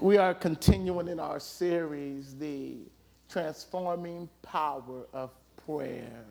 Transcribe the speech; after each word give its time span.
We 0.00 0.16
are 0.16 0.32
continuing 0.32 1.08
in 1.08 1.20
our 1.20 1.38
series, 1.38 2.34
The 2.38 2.76
Transforming 3.28 4.30
Power 4.40 5.04
of 5.12 5.30
Prayer. 5.66 6.24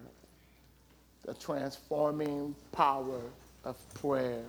The 1.24 1.36
Transforming 1.36 2.56
Power 2.72 3.22
of 3.66 3.78
Prayer. 3.94 4.42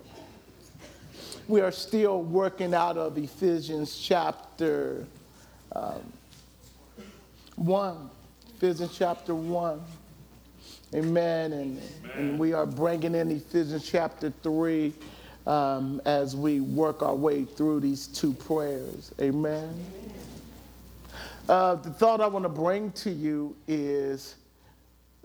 We 1.47 1.61
are 1.61 1.71
still 1.71 2.23
working 2.23 2.73
out 2.73 2.97
of 2.97 3.15
Ephesians 3.15 3.95
chapter 3.95 5.05
um, 5.75 6.01
1. 7.57 8.09
Ephesians 8.55 8.97
chapter 8.97 9.35
1. 9.35 9.81
Amen. 10.95 11.53
And, 11.53 11.79
Amen. 11.79 12.17
and 12.17 12.39
we 12.39 12.53
are 12.53 12.65
bringing 12.65 13.13
in 13.13 13.29
Ephesians 13.29 13.87
chapter 13.87 14.33
3 14.41 14.91
um, 15.47 16.01
as 16.05 16.35
we 16.35 16.59
work 16.59 17.01
our 17.01 17.15
way 17.15 17.45
through 17.45 17.79
these 17.79 18.07
two 18.07 18.33
prayers. 18.33 19.13
Amen. 19.19 19.73
Uh, 21.49 21.75
the 21.75 21.89
thought 21.89 22.21
I 22.21 22.27
want 22.27 22.43
to 22.43 22.49
bring 22.49 22.91
to 22.93 23.09
you 23.09 23.55
is 23.67 24.35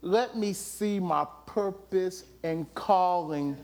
let 0.02 0.36
me 0.36 0.52
see 0.52 0.98
my 0.98 1.26
purpose 1.46 2.24
and 2.42 2.72
calling 2.74 3.56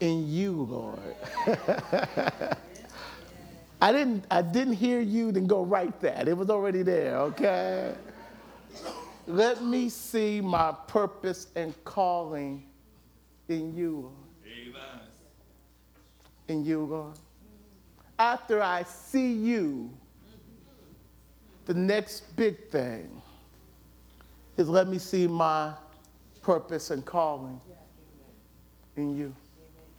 in 0.00 0.28
you, 0.28 0.52
Lord. 0.52 0.98
I 3.80 3.92
didn't, 3.92 4.24
I 4.30 4.42
didn't 4.42 4.74
hear 4.74 5.00
you, 5.00 5.32
then 5.32 5.46
go 5.46 5.64
write 5.64 6.00
that. 6.00 6.28
It 6.28 6.36
was 6.36 6.50
already 6.50 6.82
there, 6.82 7.18
okay? 7.18 7.94
Let 9.26 9.62
me 9.62 9.88
see 9.88 10.40
my 10.40 10.72
purpose 10.86 11.48
and 11.56 11.74
calling 11.84 12.64
in 13.48 13.74
you, 13.74 14.00
Lord 14.02 14.21
in 16.48 16.64
you, 16.64 16.84
Lord. 16.84 17.14
After 18.18 18.62
I 18.62 18.82
see 18.84 19.32
you, 19.32 19.90
the 21.66 21.74
next 21.74 22.36
big 22.36 22.68
thing 22.70 23.22
is 24.56 24.68
let 24.68 24.88
me 24.88 24.98
see 24.98 25.26
my 25.26 25.72
purpose 26.42 26.90
and 26.90 27.04
calling 27.04 27.60
in 28.96 29.16
you. 29.16 29.34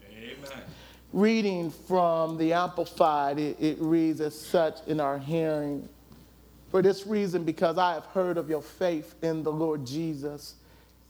Amen. 0.08 0.64
Reading 1.12 1.70
from 1.70 2.38
the 2.38 2.54
Amplified, 2.54 3.40
it, 3.40 3.58
it 3.60 3.78
reads 3.80 4.20
as 4.20 4.40
such 4.40 4.80
in 4.88 5.00
our 5.00 5.18
hearing. 5.18 5.88
For 6.72 6.82
this 6.82 7.06
reason, 7.06 7.44
because 7.44 7.78
I 7.78 7.94
have 7.94 8.06
heard 8.08 8.38
of 8.38 8.50
your 8.50 8.62
faith 8.62 9.16
in 9.22 9.44
the 9.44 9.52
Lord 9.52 9.86
Jesus 9.86 10.56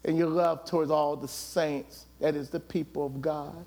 and 0.04 0.18
your 0.18 0.28
love 0.28 0.66
towards 0.66 0.92
all 0.92 1.16
the 1.16 1.28
saints, 1.28 2.06
that 2.20 2.36
is, 2.36 2.50
the 2.50 2.60
people 2.60 3.06
of 3.06 3.22
God. 3.22 3.66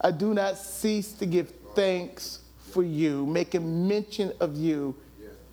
I 0.00 0.10
do 0.10 0.34
not 0.34 0.58
cease 0.58 1.12
to 1.14 1.26
give 1.26 1.52
thanks 1.74 2.40
for 2.70 2.82
you, 2.82 3.24
making 3.26 3.88
mention 3.88 4.32
of 4.40 4.56
you 4.56 4.94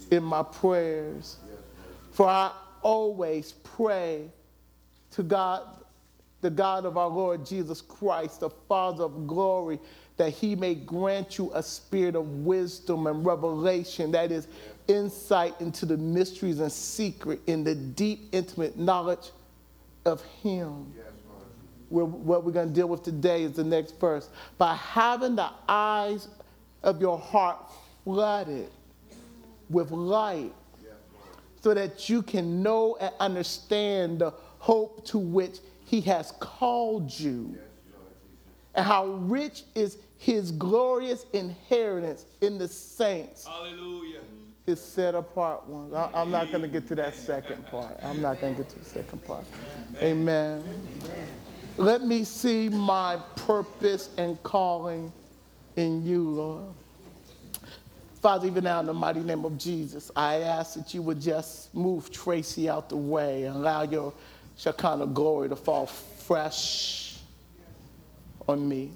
in 0.10 0.24
my 0.24 0.44
prayers. 0.44 1.38
For 2.12 2.28
I 2.28 2.52
always 2.82 3.54
pray 3.64 4.30
to 5.12 5.24
God, 5.24 5.64
the 6.42 6.50
God 6.50 6.86
of 6.86 6.98
our 6.98 7.08
Lord 7.08 7.46
Jesus 7.46 7.82
Christ, 7.82 8.42
the 8.42 8.50
Father 8.50 9.04
of 9.04 9.28
glory, 9.28 9.80
that 10.18 10.32
he 10.32 10.56
may 10.56 10.76
grant 10.76 11.38
you 11.38 11.52
a 11.54 11.64
spirit 11.64 12.16
of 12.16 12.28
wisdom 12.46 13.08
and 13.08 13.26
revelation, 13.26 14.12
that 14.12 14.32
is, 14.32 14.48
insight 14.88 15.60
into 15.62 15.86
the 15.86 15.98
mysteries 15.98 16.60
and 16.60 16.72
secret 16.72 17.40
in 17.48 17.64
the 17.64 17.76
deep, 17.76 18.28
intimate 18.32 18.78
knowledge 18.78 19.32
of 20.06 20.22
him 20.44 20.92
we're, 21.92 22.06
what 22.06 22.44
we're 22.44 22.52
going 22.52 22.70
to 22.70 22.74
deal 22.74 22.88
with 22.88 23.04
today 23.04 23.44
is 23.44 23.54
the 23.54 23.64
next 23.64 24.00
verse. 24.00 24.30
By 24.58 24.76
having 24.76 25.36
the 25.36 25.50
eyes 25.68 26.28
of 26.84 27.02
your 27.02 27.20
heart 27.20 27.58
flooded 28.04 28.70
with 29.70 29.92
light, 29.92 30.54
so 31.62 31.76
that 31.76 32.10
you 32.10 32.24
can 32.24 32.64
know 32.64 32.98
and 33.00 33.14
understand 33.20 34.20
the 34.20 34.34
hope 34.58 35.06
to 35.06 35.20
which 35.20 35.60
he 35.86 36.02
has 36.02 36.32
called 36.40 37.18
you, 37.20 37.58
and 38.74 38.86
how 38.86 39.06
rich 39.06 39.64
is 39.76 39.98
his 40.18 40.52
glorious 40.52 41.26
inheritance 41.34 42.26
in 42.42 42.58
the 42.58 42.68
saints. 42.68 43.46
Hallelujah. 43.46 44.20
His 44.66 44.80
set 44.80 45.16
apart 45.16 45.68
ones. 45.68 45.94
I, 45.94 46.22
am 46.22 46.30
not 46.30 46.52
going 46.52 46.62
to 46.62 46.68
get 46.68 46.88
to 46.90 46.96
that 46.96 47.16
second 47.16 47.66
part. 47.68 47.98
I'm 48.04 48.22
not 48.22 48.40
going 48.40 48.56
to 48.56 48.62
get 48.62 48.70
to 48.72 48.80
the 48.80 48.86
second 48.86 49.24
part. 49.26 49.44
Amen. 50.00 50.64
Amen. 50.64 51.28
Let 51.78 52.04
me 52.04 52.24
see 52.26 52.70
my 52.70 53.18
purpose 53.36 54.10
and 54.18 54.42
calling 54.44 55.12
in 55.78 56.06
you, 56.06 56.30
Lord. 56.30 56.74
Father, 58.22 58.46
even 58.48 58.66
now 58.66 58.82
in 58.82 58.86
the 58.86 58.94
mighty 58.94 59.22
name 59.22 59.46
of 59.46 59.58
Jesus, 59.58 60.12
I 60.16 60.42
ask 60.42 60.76
that 60.76 60.94
you 60.94 61.02
would 61.02 61.20
just 61.20 61.74
move 61.74 62.12
Tracy 62.12 62.70
out 62.70 62.90
the 62.90 62.98
way 62.98 63.46
and 63.46 63.56
allow 63.56 63.82
your 63.84 64.14
Shekinah 64.58 65.08
glory 65.08 65.50
to 65.50 65.56
fall 65.56 65.88
fresh 65.88 67.18
on 68.48 68.68
me. 68.68 68.92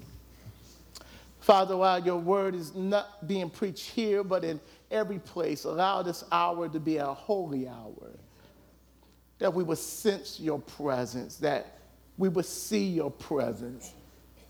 Father, 1.40 1.76
while 1.76 2.00
your 2.04 2.18
word 2.18 2.54
is 2.54 2.74
not 2.74 3.26
being 3.26 3.50
preached 3.50 3.90
here, 3.90 4.22
but 4.22 4.44
in 4.44 4.60
every 4.90 5.18
place, 5.18 5.64
allow 5.64 6.02
this 6.02 6.24
hour 6.30 6.68
to 6.68 6.78
be 6.78 6.98
a 6.98 7.06
holy 7.06 7.66
hour, 7.66 8.10
that 9.38 9.52
we 9.52 9.64
would 9.64 9.78
sense 9.78 10.38
your 10.38 10.60
presence, 10.60 11.36
that 11.36 11.75
we 12.18 12.28
would 12.28 12.46
see 12.46 12.84
your 12.84 13.10
presence, 13.10 13.92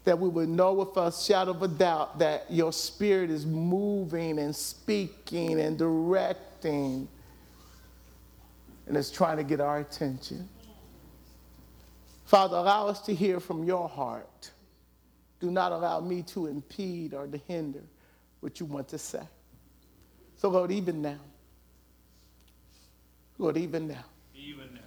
that 0.05 0.19
we 0.19 0.29
would 0.29 0.49
know 0.49 0.73
with 0.73 0.97
a 0.97 1.13
shadow 1.13 1.51
of 1.51 1.63
a 1.63 1.69
doubt 1.69 2.19
that 2.19 2.47
your 2.51 2.73
spirit 2.73 3.31
is 3.31 3.45
moving 3.45 4.39
and 4.39 4.55
speaking 4.55 5.61
and 5.61 5.77
directing 5.77 7.09
and 8.87 8.97
is 8.97 9.11
trying 9.11 9.37
to 9.37 9.45
get 9.45 9.61
our 9.61 9.81
attention. 9.81 10.49
Father, 12.25 12.57
allow 12.57 12.89
us 12.89 13.01
to 13.03 13.15
hear 13.15 13.41
from 13.41 13.65
your 13.65 13.89
heart. 13.89 14.51
Do 15.41 15.51
not 15.51 15.73
allow 15.73 16.01
me 16.01 16.23
to 16.23 16.47
impede 16.47 17.15
or 17.15 17.27
to 17.27 17.39
hinder 17.47 17.83
what 18.41 18.59
you 18.59 18.67
want 18.67 18.89
to 18.89 18.99
say. 18.99 19.23
So, 20.37 20.49
Lord, 20.49 20.71
even 20.71 21.03
now, 21.03 21.19
Lord, 23.39 23.57
even 23.57 23.89
now, 23.89 24.05
even 24.35 24.75
now, 24.75 24.81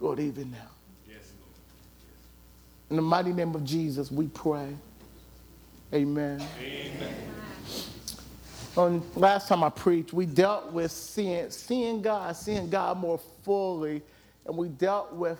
Lord, 0.00 0.20
even 0.20 0.50
now. 0.50 0.77
In 2.90 2.96
the 2.96 3.02
mighty 3.02 3.32
name 3.32 3.54
of 3.54 3.64
Jesus, 3.64 4.10
we 4.10 4.28
pray. 4.28 4.74
Amen. 5.92 6.42
Amen. 6.60 7.14
On 8.76 9.02
last 9.16 9.48
time 9.48 9.64
I 9.64 9.70
preached, 9.70 10.12
we 10.12 10.24
dealt 10.24 10.72
with 10.72 10.90
seeing, 10.90 11.50
seeing 11.50 12.00
God, 12.00 12.36
seeing 12.36 12.70
God 12.70 12.98
more 12.98 13.18
fully, 13.42 14.02
and 14.46 14.56
we 14.56 14.68
dealt 14.68 15.12
with 15.14 15.38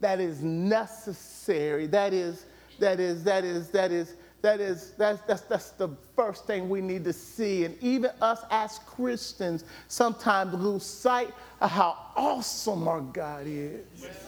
that 0.00 0.20
is 0.20 0.42
necessary. 0.42 1.86
That 1.86 2.12
is, 2.12 2.46
that 2.80 2.98
is, 2.98 3.22
that 3.24 3.44
is, 3.44 3.68
that 3.68 3.92
is, 3.92 4.14
that 4.40 4.60
is, 4.60 4.92
that's, 4.98 5.20
that's, 5.22 5.42
that's 5.42 5.70
the 5.70 5.90
first 6.16 6.46
thing 6.46 6.68
we 6.68 6.80
need 6.80 7.04
to 7.04 7.12
see. 7.12 7.64
And 7.64 7.80
even 7.80 8.10
us 8.20 8.42
as 8.50 8.80
Christians 8.86 9.64
sometimes 9.86 10.54
lose 10.54 10.84
sight 10.84 11.32
of 11.60 11.70
how 11.70 11.96
awesome 12.16 12.88
our 12.88 13.00
God 13.00 13.46
is. 13.46 13.84
Yes 13.96 14.26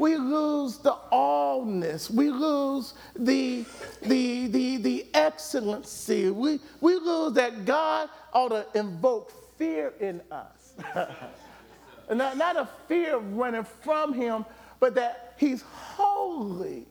we 0.00 0.16
lose 0.16 0.78
the 0.78 0.96
allness. 1.12 2.10
We 2.10 2.30
lose 2.30 2.94
the, 3.14 3.66
the, 4.00 4.46
the, 4.46 4.76
the 4.78 5.06
excellency. 5.12 6.30
We, 6.30 6.58
we 6.80 6.94
lose 6.94 7.34
that 7.34 7.66
God 7.66 8.08
ought 8.32 8.48
to 8.48 8.66
invoke 8.74 9.30
fear 9.58 9.92
in 10.00 10.22
us. 10.30 10.72
not, 12.14 12.38
not 12.38 12.56
a 12.56 12.66
fear 12.88 13.16
of 13.16 13.34
running 13.34 13.64
from 13.82 14.14
him, 14.14 14.46
but 14.80 14.94
that 14.94 15.34
he's 15.36 15.60
holy. 15.60 16.86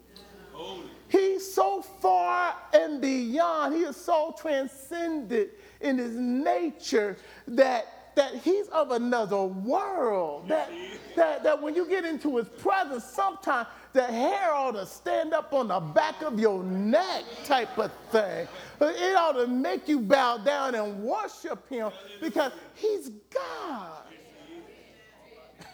holy. 0.53 0.83
He's 1.07 1.51
so 1.51 1.81
far 1.81 2.55
and 2.73 3.01
beyond. 3.01 3.73
He 3.73 3.81
is 3.81 3.95
so 3.97 4.35
transcendent 4.39 5.49
in 5.81 5.97
his 5.97 6.15
nature 6.15 7.17
that 7.47 7.87
that 8.15 8.35
he's 8.35 8.67
of 8.69 8.91
another 8.91 9.43
world. 9.43 10.47
That, 10.47 10.71
that, 11.15 11.43
that 11.43 11.61
when 11.61 11.75
you 11.75 11.87
get 11.87 12.05
into 12.05 12.37
his 12.37 12.47
presence, 12.47 13.03
sometimes 13.03 13.67
the 13.93 14.03
hair 14.03 14.53
ought 14.53 14.71
to 14.71 14.85
stand 14.85 15.33
up 15.33 15.53
on 15.53 15.69
the 15.69 15.79
back 15.79 16.21
of 16.21 16.39
your 16.39 16.63
neck 16.63 17.23
type 17.45 17.77
of 17.77 17.91
thing. 18.11 18.47
It 18.81 19.15
ought 19.15 19.33
to 19.33 19.47
make 19.47 19.87
you 19.87 19.99
bow 19.99 20.37
down 20.37 20.75
and 20.75 21.03
worship 21.03 21.67
him 21.69 21.91
because 22.21 22.51
he's 22.75 23.09
God. 23.33 24.03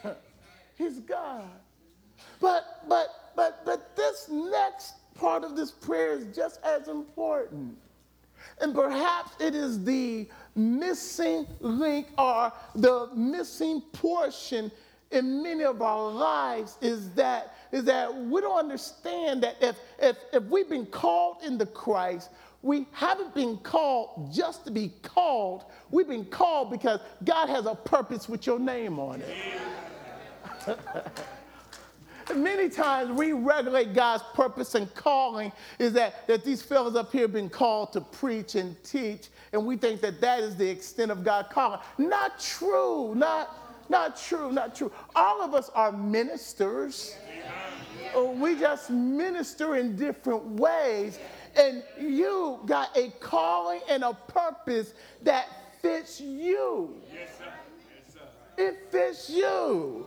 he's 0.76 1.00
God. 1.00 1.50
But 2.40 2.82
but 2.88 3.32
but 3.34 3.64
but 3.64 3.96
this 3.96 4.28
next 4.30 4.94
part 5.14 5.44
of 5.44 5.56
this 5.56 5.70
prayer 5.70 6.12
is 6.12 6.34
just 6.34 6.60
as 6.64 6.88
important. 6.88 7.76
And 8.60 8.74
perhaps 8.74 9.32
it 9.40 9.54
is 9.54 9.82
the 9.84 10.28
missing 10.56 11.46
link 11.60 12.08
or 12.18 12.52
the 12.74 13.08
missing 13.14 13.80
portion 13.92 14.70
in 15.12 15.42
many 15.42 15.62
of 15.62 15.82
our 15.82 16.10
lives 16.10 16.78
is 16.80 17.10
that 17.10 17.54
is 17.72 17.84
that 17.84 18.14
we 18.14 18.40
don't 18.40 18.58
understand 18.58 19.42
that 19.42 19.56
if, 19.60 19.76
if, 19.98 20.16
if 20.32 20.42
we've 20.44 20.68
been 20.68 20.86
called 20.86 21.38
into 21.44 21.66
Christ, 21.66 22.30
we 22.62 22.86
haven't 22.92 23.34
been 23.34 23.58
called 23.58 24.32
just 24.32 24.64
to 24.64 24.70
be 24.70 24.92
called. 25.02 25.64
We've 25.90 26.08
been 26.08 26.24
called 26.24 26.70
because 26.70 27.00
God 27.24 27.48
has 27.48 27.66
a 27.66 27.74
purpose 27.74 28.28
with 28.28 28.46
your 28.46 28.58
name 28.58 28.98
on 28.98 29.22
it. 29.22 30.76
Many 32.34 32.68
times 32.68 33.12
we 33.12 33.32
regulate 33.32 33.94
God's 33.94 34.24
purpose 34.34 34.74
and 34.74 34.92
calling 34.94 35.52
is 35.78 35.92
that, 35.92 36.26
that 36.26 36.44
these 36.44 36.60
fellows 36.60 36.96
up 36.96 37.12
here 37.12 37.22
have 37.22 37.32
been 37.32 37.48
called 37.48 37.92
to 37.92 38.00
preach 38.00 38.56
and 38.56 38.82
teach, 38.82 39.28
and 39.52 39.64
we 39.64 39.76
think 39.76 40.00
that 40.00 40.20
that 40.20 40.40
is 40.40 40.56
the 40.56 40.68
extent 40.68 41.10
of 41.10 41.24
God's 41.24 41.48
calling. 41.50 41.80
Not 41.98 42.40
true, 42.40 43.14
not, 43.14 43.88
not 43.88 44.16
true, 44.16 44.52
not 44.52 44.74
true. 44.74 44.92
All 45.14 45.42
of 45.42 45.54
us 45.54 45.70
are 45.74 45.92
ministers. 45.92 47.16
Oh, 48.14 48.32
we 48.32 48.58
just 48.58 48.90
minister 48.90 49.76
in 49.76 49.96
different 49.96 50.44
ways, 50.44 51.18
and 51.56 51.82
you 52.00 52.60
got 52.66 52.96
a 52.96 53.10
calling 53.20 53.80
and 53.88 54.04
a 54.04 54.14
purpose 54.14 54.94
that 55.22 55.46
fits 55.82 56.20
you. 56.20 56.94
Yes, 57.12 57.30
sir. 57.38 57.44
Yes, 57.94 58.14
sir. 58.14 58.20
It 58.56 58.90
fits 58.90 59.28
you. 59.30 60.06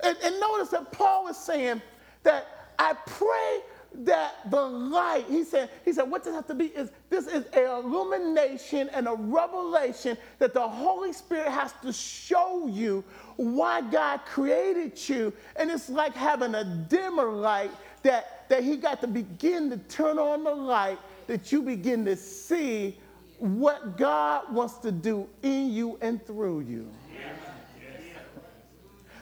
And, 0.00 0.16
and 0.22 0.38
notice 0.40 0.68
that 0.70 0.92
Paul 0.92 1.28
is 1.28 1.36
saying 1.36 1.82
that 2.22 2.46
I 2.78 2.94
pray 3.06 3.60
that 3.94 4.50
the 4.50 4.60
light, 4.60 5.24
he 5.28 5.44
said, 5.44 5.70
he 5.84 5.92
said, 5.92 6.04
what 6.10 6.24
this 6.24 6.34
has 6.34 6.44
to 6.46 6.54
be 6.54 6.66
is 6.66 6.90
this 7.10 7.26
is 7.26 7.46
an 7.46 7.64
illumination 7.64 8.88
and 8.92 9.08
a 9.08 9.14
revelation 9.14 10.16
that 10.38 10.54
the 10.54 10.68
Holy 10.68 11.12
Spirit 11.12 11.48
has 11.48 11.72
to 11.82 11.92
show 11.92 12.66
you 12.68 13.02
why 13.36 13.80
God 13.80 14.20
created 14.26 15.08
you. 15.08 15.32
And 15.56 15.70
it's 15.70 15.88
like 15.88 16.14
having 16.14 16.54
a 16.54 16.64
dimmer 16.64 17.30
light 17.30 17.70
that, 18.02 18.48
that 18.48 18.62
he 18.62 18.76
got 18.76 19.00
to 19.00 19.06
begin 19.06 19.70
to 19.70 19.76
turn 19.76 20.18
on 20.18 20.44
the 20.44 20.54
light 20.54 20.98
that 21.26 21.50
you 21.50 21.62
begin 21.62 22.04
to 22.04 22.16
see 22.16 22.96
what 23.38 23.96
God 23.96 24.52
wants 24.52 24.78
to 24.78 24.90
do 24.92 25.28
in 25.42 25.70
you 25.70 25.98
and 26.00 26.24
through 26.26 26.60
you 26.60 26.90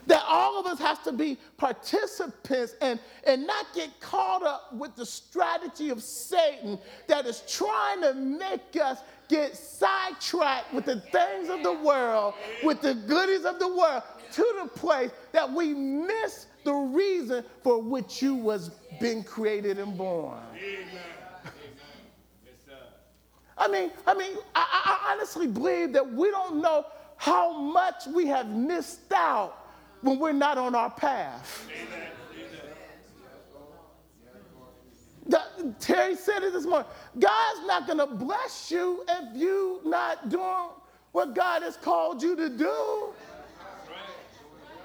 that 0.07 0.23
all 0.27 0.59
of 0.59 0.67
us 0.67 0.79
have 0.79 1.03
to 1.05 1.13
be 1.13 1.37
participants 1.57 2.75
and, 2.81 2.99
and 3.27 3.47
not 3.47 3.67
get 3.75 4.01
caught 4.01 4.43
up 4.43 4.73
with 4.75 4.95
the 4.97 5.07
strategy 5.07 5.91
of 5.91 6.03
Satan 6.03 6.79
that 7.09 7.27
is 7.27 7.43
trying 7.49 8.01
to 8.03 8.15
make 8.15 8.81
us 8.81 9.01
get 9.29 9.57
sidetracked 9.57 10.73
with 10.73 10.85
the 10.85 11.01
things 11.01 11.49
of 11.49 11.63
the 11.63 11.73
world, 11.73 12.35
with 12.63 12.81
the 12.81 12.95
goodies 12.95 13.45
of 13.45 13.59
the 13.59 13.69
world, 13.69 14.03
to 14.33 14.55
the 14.63 14.69
place 14.69 15.11
that 15.33 15.51
we 15.51 15.75
miss 15.75 16.47
the 16.65 16.73
reason 16.73 17.45
for 17.63 17.81
which 17.81 18.23
you 18.23 18.35
was 18.35 18.71
being 19.01 19.23
created 19.25 19.79
and 19.79 19.97
born. 19.97 20.39
I 23.59 23.69
mean, 23.69 23.91
I 24.07 24.15
mean, 24.15 24.37
I, 24.55 24.67
I 24.85 25.13
honestly 25.13 25.47
believe 25.47 25.95
that 25.95 26.13
we 26.13 26.31
don't 26.31 26.61
know 26.61 26.85
how 27.17 27.59
much 27.59 28.07
we 28.15 28.27
have 28.27 28.49
missed 28.49 29.11
out 29.15 29.66
when 30.07 30.19
we're 30.19 30.33
not 30.33 30.57
on 30.57 30.75
our 30.75 30.91
path. 30.91 31.69
The, 35.29 35.43
Terry 35.81 36.15
said 36.15 36.45
it 36.45 36.53
this 36.53 36.65
morning. 36.65 36.89
God's 37.19 37.67
not 37.67 37.87
going 37.87 37.99
to 37.99 38.07
bless 38.07 38.71
you 38.71 39.05
if 39.09 39.37
you 39.37 39.81
not 39.85 40.29
doing 40.29 40.69
what 41.11 41.35
God 41.35 41.63
has 41.63 41.77
called 41.77 42.23
you 42.23 42.37
to 42.37 42.49
do. 42.49 43.09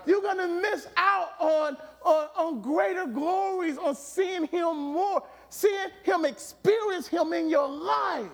You're 0.07 0.21
going 0.21 0.37
to 0.37 0.47
miss 0.47 0.87
out 0.97 1.33
on, 1.39 1.77
on, 2.03 2.27
on 2.35 2.61
greater 2.61 3.05
glories, 3.05 3.77
on 3.77 3.93
seeing 3.93 4.47
Him 4.47 4.75
more, 4.77 5.21
seeing 5.49 5.89
Him 6.01 6.25
experience 6.25 7.07
Him 7.07 7.33
in 7.33 7.47
your 7.47 7.69
life. 7.69 8.25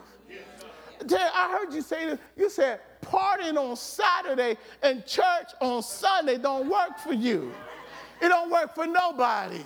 Terry, 1.05 1.29
I 1.33 1.51
heard 1.51 1.73
you 1.73 1.81
say 1.81 2.05
this. 2.05 2.19
You 2.37 2.49
said, 2.49 2.79
partying 3.05 3.57
on 3.57 3.75
Saturday 3.75 4.57
and 4.81 5.05
church 5.05 5.51
on 5.61 5.83
Sunday 5.83 6.37
don't 6.37 6.69
work 6.69 6.97
for 6.99 7.13
you. 7.13 7.53
It 8.21 8.29
don't 8.29 8.49
work 8.49 8.73
for 8.73 8.87
nobody. 8.87 9.63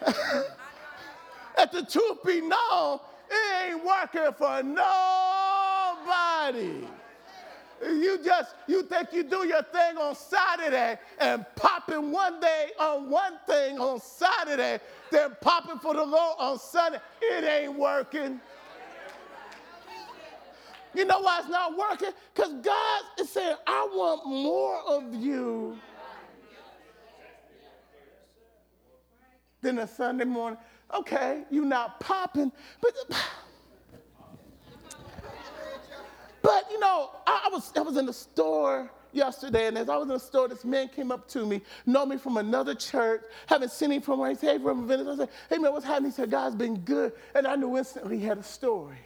At 1.56 1.72
the 1.72 1.84
truth 1.84 2.22
be 2.24 2.40
known, 2.40 3.00
it 3.30 3.72
ain't 3.72 3.84
working 3.84 4.32
for 4.38 4.62
nobody. 4.62 4.86
You 7.82 8.18
just, 8.22 8.54
you 8.66 8.82
think 8.82 9.12
you 9.12 9.22
do 9.22 9.46
your 9.46 9.62
thing 9.62 9.96
on 9.96 10.14
Saturday 10.14 10.98
and 11.18 11.46
popping 11.56 12.12
one 12.12 12.38
day 12.38 12.70
on 12.78 13.08
one 13.08 13.38
thing 13.46 13.78
on 13.78 14.00
Saturday, 14.00 14.80
then 15.10 15.36
popping 15.40 15.78
for 15.78 15.94
the 15.94 16.04
Lord 16.04 16.36
on 16.38 16.58
Sunday. 16.58 16.98
It 17.22 17.44
ain't 17.44 17.78
working. 17.78 18.40
You 20.94 21.04
know 21.04 21.20
why 21.20 21.40
it's 21.40 21.48
not 21.48 21.76
working? 21.76 22.10
Because 22.34 22.52
God 22.62 23.02
is 23.18 23.30
saying, 23.30 23.56
I 23.66 23.88
want 23.92 24.26
more 24.26 24.80
of 24.86 25.14
you 25.14 25.78
than 29.62 29.78
a 29.78 29.86
Sunday 29.86 30.24
morning. 30.24 30.58
Okay, 30.92 31.44
you're 31.50 31.64
not 31.64 32.00
popping, 32.00 32.50
but 32.80 32.92
but 36.50 36.68
you 36.68 36.80
know, 36.80 37.10
I, 37.28 37.42
I, 37.46 37.48
was 37.52 37.70
I 37.76 37.80
was 37.80 37.96
in 37.96 38.06
the 38.06 38.12
store 38.12 38.90
yesterday, 39.12 39.68
and 39.68 39.78
as 39.78 39.88
I 39.88 39.96
was 39.96 40.08
in 40.08 40.14
the 40.14 40.18
store, 40.18 40.48
this 40.48 40.64
man 40.64 40.88
came 40.88 41.12
up 41.12 41.28
to 41.28 41.46
me, 41.46 41.62
know 41.86 42.04
me 42.04 42.16
from 42.16 42.38
another 42.38 42.74
church, 42.74 43.22
haven't 43.46 43.70
seen 43.70 43.92
him 43.92 44.02
from 44.02 44.18
where 44.18 44.30
he 44.30 44.34
said, 44.34 44.56
hey, 44.56 44.62
from 44.62 44.88
Venice. 44.88 45.06
I 45.06 45.16
said, 45.16 45.28
hey 45.48 45.58
man, 45.58 45.72
what's 45.72 45.86
happening? 45.86 46.10
He 46.10 46.14
said, 46.16 46.28
God's 46.28 46.56
been 46.56 46.78
good. 46.80 47.12
And 47.36 47.46
I 47.46 47.54
knew 47.54 47.78
instantly 47.78 48.18
he 48.18 48.24
had 48.24 48.38
a 48.38 48.42
story. 48.42 48.98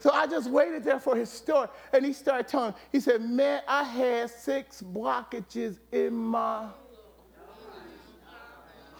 So 0.00 0.10
I 0.10 0.26
just 0.26 0.50
waited 0.50 0.82
there 0.82 0.98
for 0.98 1.14
his 1.14 1.30
story. 1.30 1.68
And 1.92 2.04
he 2.04 2.12
started 2.12 2.48
telling, 2.48 2.74
he 2.90 2.98
said, 2.98 3.22
man, 3.22 3.62
I 3.68 3.84
had 3.84 4.28
six 4.28 4.82
blockages 4.82 5.78
in 5.92 6.14
my 6.14 6.66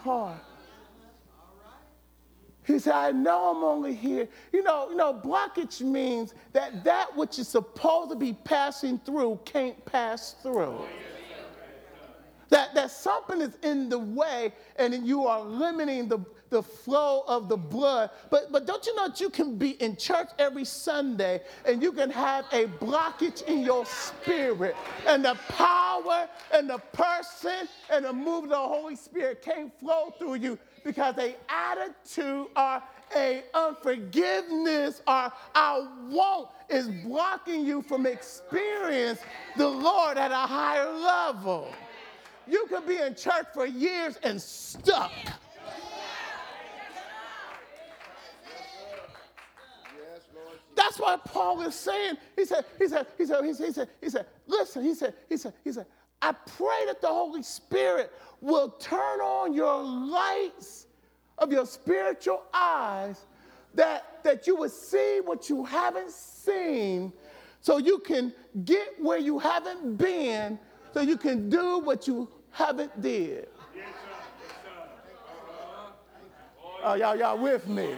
heart. 0.04 0.38
He 2.66 2.78
said, 2.78 2.94
I 2.94 3.12
know 3.12 3.54
I'm 3.54 3.62
only 3.62 3.94
here. 3.94 4.26
You 4.52 4.62
know, 4.62 4.88
you 4.90 4.96
know, 4.96 5.12
blockage 5.12 5.82
means 5.82 6.34
that 6.52 6.82
that 6.84 7.14
which 7.16 7.38
is 7.38 7.48
supposed 7.48 8.10
to 8.10 8.16
be 8.16 8.32
passing 8.32 8.98
through 8.98 9.40
can't 9.44 9.84
pass 9.84 10.36
through. 10.42 10.78
That, 12.50 12.74
that 12.74 12.90
something 12.90 13.40
is 13.40 13.58
in 13.62 13.88
the 13.88 13.98
way 13.98 14.52
and 14.76 15.06
you 15.06 15.26
are 15.26 15.40
limiting 15.42 16.08
the, 16.08 16.20
the 16.50 16.62
flow 16.62 17.24
of 17.26 17.48
the 17.48 17.56
blood. 17.56 18.10
But, 18.30 18.52
but 18.52 18.66
don't 18.66 18.86
you 18.86 18.94
know 18.94 19.08
that 19.08 19.20
you 19.20 19.28
can 19.28 19.56
be 19.56 19.70
in 19.82 19.96
church 19.96 20.28
every 20.38 20.64
Sunday 20.64 21.40
and 21.66 21.82
you 21.82 21.92
can 21.92 22.10
have 22.10 22.44
a 22.52 22.66
blockage 22.66 23.42
in 23.42 23.62
your 23.62 23.84
spirit 23.86 24.76
and 25.06 25.24
the 25.24 25.34
power 25.48 26.28
and 26.52 26.70
the 26.70 26.78
person 26.92 27.68
and 27.90 28.04
the 28.04 28.12
move 28.12 28.44
of 28.44 28.50
the 28.50 28.56
Holy 28.56 28.96
Spirit 28.96 29.42
can't 29.42 29.76
flow 29.80 30.14
through 30.18 30.34
you 30.36 30.58
because 30.84 31.16
a 31.18 31.34
attitude 31.48 32.46
or 32.56 32.82
a 33.16 33.42
unforgiveness 33.54 35.02
or 35.06 35.32
I 35.54 35.88
won't 36.10 36.48
is 36.68 36.88
blocking 37.04 37.64
you 37.64 37.82
from 37.82 38.06
experience 38.06 39.20
the 39.56 39.68
Lord 39.68 40.18
at 40.18 40.30
a 40.30 40.34
higher 40.34 40.92
level. 40.92 41.68
You 42.46 42.66
could 42.68 42.86
be 42.86 42.98
in 42.98 43.14
church 43.14 43.46
for 43.54 43.66
years 43.66 44.18
and 44.22 44.40
stuck. 44.40 45.12
That's 50.76 50.98
what 50.98 51.24
Paul 51.24 51.62
is 51.62 51.74
saying. 51.74 52.16
He 52.36 52.44
said, 52.44 52.64
he 52.78 52.88
said, 52.88 53.06
he 53.16 53.26
said, 53.26 53.44
he 53.44 53.52
said, 53.54 53.66
he 53.66 53.72
said, 53.72 53.88
he 54.00 54.10
said, 54.10 54.26
listen, 54.46 54.84
he 54.84 54.94
said, 54.94 55.14
he 55.28 55.36
said, 55.36 55.54
he 55.64 55.72
said, 55.72 55.86
I 56.24 56.32
pray 56.56 56.86
that 56.86 57.02
the 57.02 57.08
Holy 57.08 57.42
Spirit 57.42 58.10
will 58.40 58.70
turn 58.70 59.20
on 59.20 59.52
your 59.52 59.82
lights 59.82 60.86
of 61.36 61.52
your 61.52 61.66
spiritual 61.66 62.44
eyes 62.54 63.26
that, 63.74 64.24
that 64.24 64.46
you 64.46 64.56
will 64.56 64.70
see 64.70 65.20
what 65.22 65.50
you 65.50 65.66
haven't 65.66 66.10
seen 66.10 67.12
so 67.60 67.76
you 67.76 67.98
can 67.98 68.32
get 68.64 68.94
where 68.98 69.18
you 69.18 69.38
haven't 69.38 69.98
been 69.98 70.58
so 70.94 71.02
you 71.02 71.18
can 71.18 71.50
do 71.50 71.80
what 71.80 72.08
you 72.08 72.26
haven't 72.52 73.02
did. 73.02 73.48
Oh, 76.82 76.94
y'all, 76.94 77.18
y'all 77.18 77.38
with 77.38 77.66
me? 77.66 77.96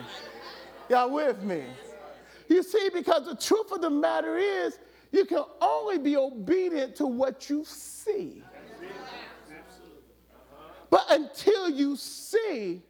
Y'all 0.88 1.12
with 1.12 1.44
me? 1.44 1.62
You 2.48 2.64
see, 2.64 2.90
because 2.92 3.24
the 3.24 3.36
truth 3.36 3.70
of 3.70 3.82
the 3.82 3.90
matter 3.90 4.36
is, 4.36 4.80
you 5.16 5.24
can 5.24 5.44
only 5.62 5.96
be 5.96 6.14
obedient 6.14 6.94
to 6.96 7.06
what 7.06 7.48
you 7.48 7.64
see. 7.64 8.42
But 10.90 11.06
until 11.08 11.70
you 11.70 11.96
see, 11.96 12.82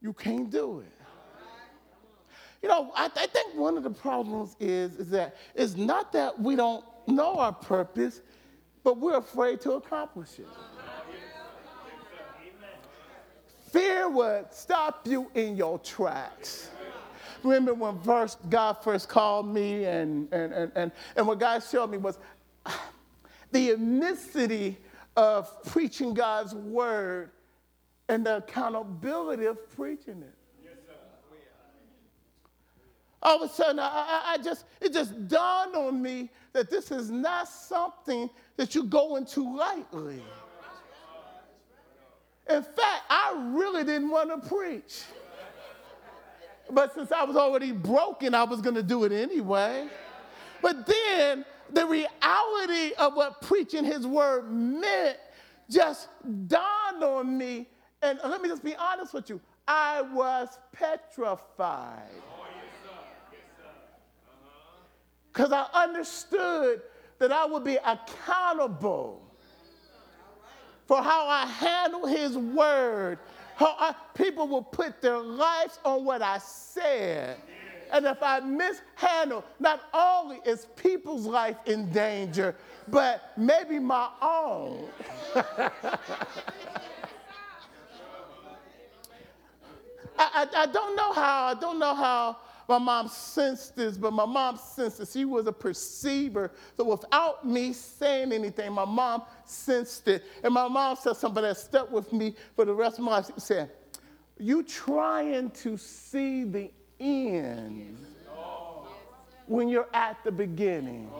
you 0.00 0.14
can't 0.14 0.48
do 0.48 0.80
it. 0.80 0.92
You 2.62 2.70
know, 2.70 2.92
I, 2.96 3.10
I 3.14 3.26
think 3.26 3.54
one 3.56 3.76
of 3.76 3.82
the 3.82 3.90
problems 3.90 4.56
is, 4.58 4.96
is 4.96 5.10
that 5.10 5.36
it's 5.54 5.76
not 5.76 6.14
that 6.14 6.40
we 6.40 6.56
don't 6.56 6.82
know 7.06 7.34
our 7.34 7.52
purpose, 7.52 8.22
but 8.82 8.96
we're 8.96 9.18
afraid 9.18 9.60
to 9.60 9.72
accomplish 9.72 10.38
it. 10.38 10.48
Fear 13.70 14.08
would 14.08 14.46
stop 14.50 15.06
you 15.06 15.30
in 15.34 15.56
your 15.56 15.78
tracks. 15.78 16.70
Remember 17.46 17.74
when 17.74 18.00
first 18.00 18.38
God 18.50 18.74
first 18.82 19.08
called 19.08 19.46
me 19.46 19.84
and, 19.84 20.32
and, 20.32 20.52
and, 20.52 20.72
and, 20.74 20.92
and 21.14 21.26
what 21.26 21.38
God 21.38 21.62
showed 21.62 21.90
me 21.90 21.98
was 21.98 22.18
the 23.52 23.60
unicity 23.60 24.76
of 25.16 25.62
preaching 25.64 26.12
God's 26.12 26.54
word 26.54 27.30
and 28.08 28.26
the 28.26 28.38
accountability 28.38 29.46
of 29.46 29.58
preaching 29.76 30.22
it. 30.22 30.34
All 33.22 33.42
of 33.42 33.50
a 33.50 33.52
sudden, 33.52 33.78
I, 33.78 33.84
I, 33.84 34.32
I, 34.34 34.38
just 34.38 34.66
it 34.80 34.92
just 34.92 35.26
dawned 35.26 35.74
on 35.74 36.02
me 36.02 36.30
that 36.52 36.70
this 36.70 36.90
is 36.90 37.10
not 37.10 37.48
something 37.48 38.28
that 38.56 38.74
you 38.74 38.84
go 38.84 39.16
into 39.16 39.56
lightly. 39.56 40.22
In 42.48 42.62
fact, 42.62 43.02
I 43.08 43.52
really 43.52 43.84
didn't 43.84 44.10
want 44.10 44.30
to 44.30 44.48
preach. 44.48 45.02
But 46.70 46.94
since 46.94 47.12
I 47.12 47.24
was 47.24 47.36
already 47.36 47.72
broken, 47.72 48.34
I 48.34 48.44
was 48.44 48.60
going 48.60 48.74
to 48.74 48.82
do 48.82 49.04
it 49.04 49.12
anyway. 49.12 49.88
But 50.62 50.86
then 50.86 51.44
the 51.72 51.86
reality 51.86 52.94
of 52.98 53.14
what 53.14 53.40
preaching 53.42 53.84
his 53.84 54.06
word 54.06 54.50
meant 54.50 55.18
just 55.70 56.08
dawned 56.46 57.02
on 57.02 57.36
me. 57.36 57.68
And 58.02 58.18
let 58.24 58.42
me 58.42 58.48
just 58.48 58.64
be 58.64 58.74
honest 58.76 59.14
with 59.14 59.28
you 59.30 59.40
I 59.68 60.02
was 60.02 60.58
petrified. 60.72 62.10
Because 65.32 65.52
I 65.52 65.66
understood 65.74 66.82
that 67.18 67.32
I 67.32 67.44
would 67.46 67.64
be 67.64 67.76
accountable 67.76 69.22
for 70.86 71.02
how 71.02 71.26
I 71.26 71.46
handle 71.46 72.06
his 72.06 72.38
word 72.38 73.18
I, 73.60 73.94
people 74.14 74.48
will 74.48 74.62
put 74.62 75.00
their 75.00 75.18
lives 75.18 75.78
on 75.84 76.04
what 76.04 76.22
I 76.22 76.38
said. 76.38 77.38
And 77.92 78.04
if 78.04 78.22
I 78.22 78.40
mishandle, 78.40 79.44
not 79.60 79.82
only 79.94 80.40
is 80.44 80.66
people's 80.76 81.24
life 81.24 81.56
in 81.66 81.90
danger, 81.90 82.54
but 82.88 83.32
maybe 83.36 83.78
my 83.78 84.08
own. 84.20 84.88
I, 90.18 90.48
I, 90.48 90.48
I, 90.56 90.66
don't 90.66 90.96
know 90.96 91.12
how, 91.12 91.44
I 91.46 91.54
don't 91.54 91.78
know 91.78 91.94
how 91.94 92.38
my 92.68 92.78
mom 92.78 93.08
sensed 93.08 93.76
this, 93.76 93.96
but 93.96 94.12
my 94.12 94.26
mom 94.26 94.56
sensed 94.56 94.98
this. 94.98 95.12
She 95.12 95.24
was 95.24 95.46
a 95.46 95.52
perceiver. 95.52 96.50
So 96.76 96.84
without 96.84 97.46
me 97.46 97.72
saying 97.72 98.32
anything, 98.32 98.72
my 98.72 98.84
mom 98.84 99.22
sensed 99.44 100.08
it. 100.08 100.24
And 100.42 100.52
my 100.52 100.66
mom 100.68 100.96
said 100.96 101.16
something 101.16 101.42
that 101.42 101.56
stuck 101.56 101.90
with 101.90 102.12
me 102.12 102.34
for 102.54 102.64
the 102.64 102.74
rest 102.74 102.98
of 102.98 103.04
my 103.04 103.12
life. 103.12 103.26
She 103.34 103.40
said, 103.40 103.70
You 104.38 104.62
trying 104.62 105.50
to 105.50 105.76
see 105.76 106.44
the 106.44 106.70
end 106.98 107.98
when 109.46 109.68
you're 109.68 109.88
at 109.94 110.22
the 110.24 110.32
beginning. 110.32 111.10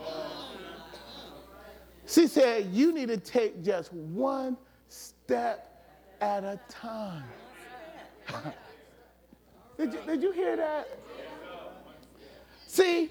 She 2.07 2.27
said, 2.27 2.67
You 2.73 2.93
need 2.93 3.09
to 3.09 3.19
take 3.19 3.63
just 3.63 3.93
one 3.93 4.57
step 4.89 5.85
at 6.21 6.45
a 6.45 6.59
time. 6.69 7.25
did, 9.79 9.93
you, 9.93 10.01
did 10.07 10.23
you 10.23 10.33
hear 10.33 10.57
that? 10.57 10.89
See, 12.77 13.11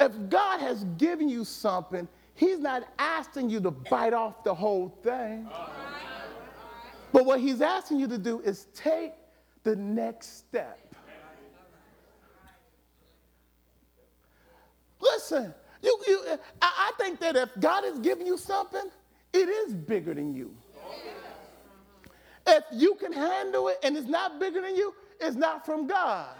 if 0.00 0.12
God 0.30 0.60
has 0.60 0.84
given 0.96 1.28
you 1.28 1.44
something, 1.44 2.08
He's 2.34 2.58
not 2.58 2.88
asking 2.98 3.50
you 3.50 3.60
to 3.60 3.70
bite 3.70 4.14
off 4.14 4.42
the 4.44 4.54
whole 4.54 4.88
thing. 5.02 5.46
But 7.12 7.26
what 7.26 7.38
He's 7.38 7.60
asking 7.60 8.00
you 8.00 8.08
to 8.08 8.16
do 8.16 8.40
is 8.40 8.66
take 8.74 9.12
the 9.62 9.76
next 9.76 10.38
step. 10.38 10.80
Listen, 15.00 15.52
you, 15.82 15.98
you, 16.06 16.24
I, 16.62 16.90
I 16.90 16.92
think 16.98 17.20
that 17.20 17.36
if 17.36 17.50
God 17.60 17.84
has 17.84 17.98
given 17.98 18.26
you 18.26 18.38
something, 18.38 18.88
it 19.34 19.50
is 19.50 19.74
bigger 19.74 20.14
than 20.14 20.34
you. 20.34 20.56
If 22.46 22.64
you 22.72 22.94
can 22.94 23.12
handle 23.12 23.68
it 23.68 23.80
and 23.82 23.98
it's 23.98 24.08
not 24.08 24.40
bigger 24.40 24.62
than 24.62 24.74
you, 24.74 24.94
it's 25.20 25.36
not 25.36 25.66
from 25.66 25.86
God. 25.86 26.34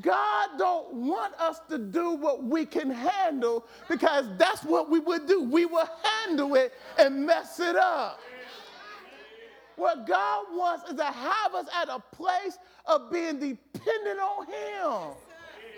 God 0.00 0.50
don't 0.58 0.94
want 0.94 1.34
us 1.34 1.60
to 1.68 1.78
do 1.78 2.12
what 2.12 2.42
we 2.42 2.64
can 2.64 2.90
handle 2.90 3.66
because 3.88 4.26
that's 4.38 4.64
what 4.64 4.90
we 4.90 4.98
would 5.00 5.26
do. 5.26 5.42
We 5.42 5.66
will 5.66 5.88
handle 6.02 6.54
it 6.54 6.72
and 6.98 7.26
mess 7.26 7.60
it 7.60 7.76
up. 7.76 8.18
What 9.76 10.06
God 10.06 10.46
wants 10.52 10.90
is 10.90 10.96
to 10.96 11.04
have 11.04 11.54
us 11.54 11.66
at 11.74 11.88
a 11.88 11.98
place 12.14 12.58
of 12.86 13.10
being 13.10 13.38
dependent 13.38 14.20
on 14.20 14.46
Him. 14.46 15.14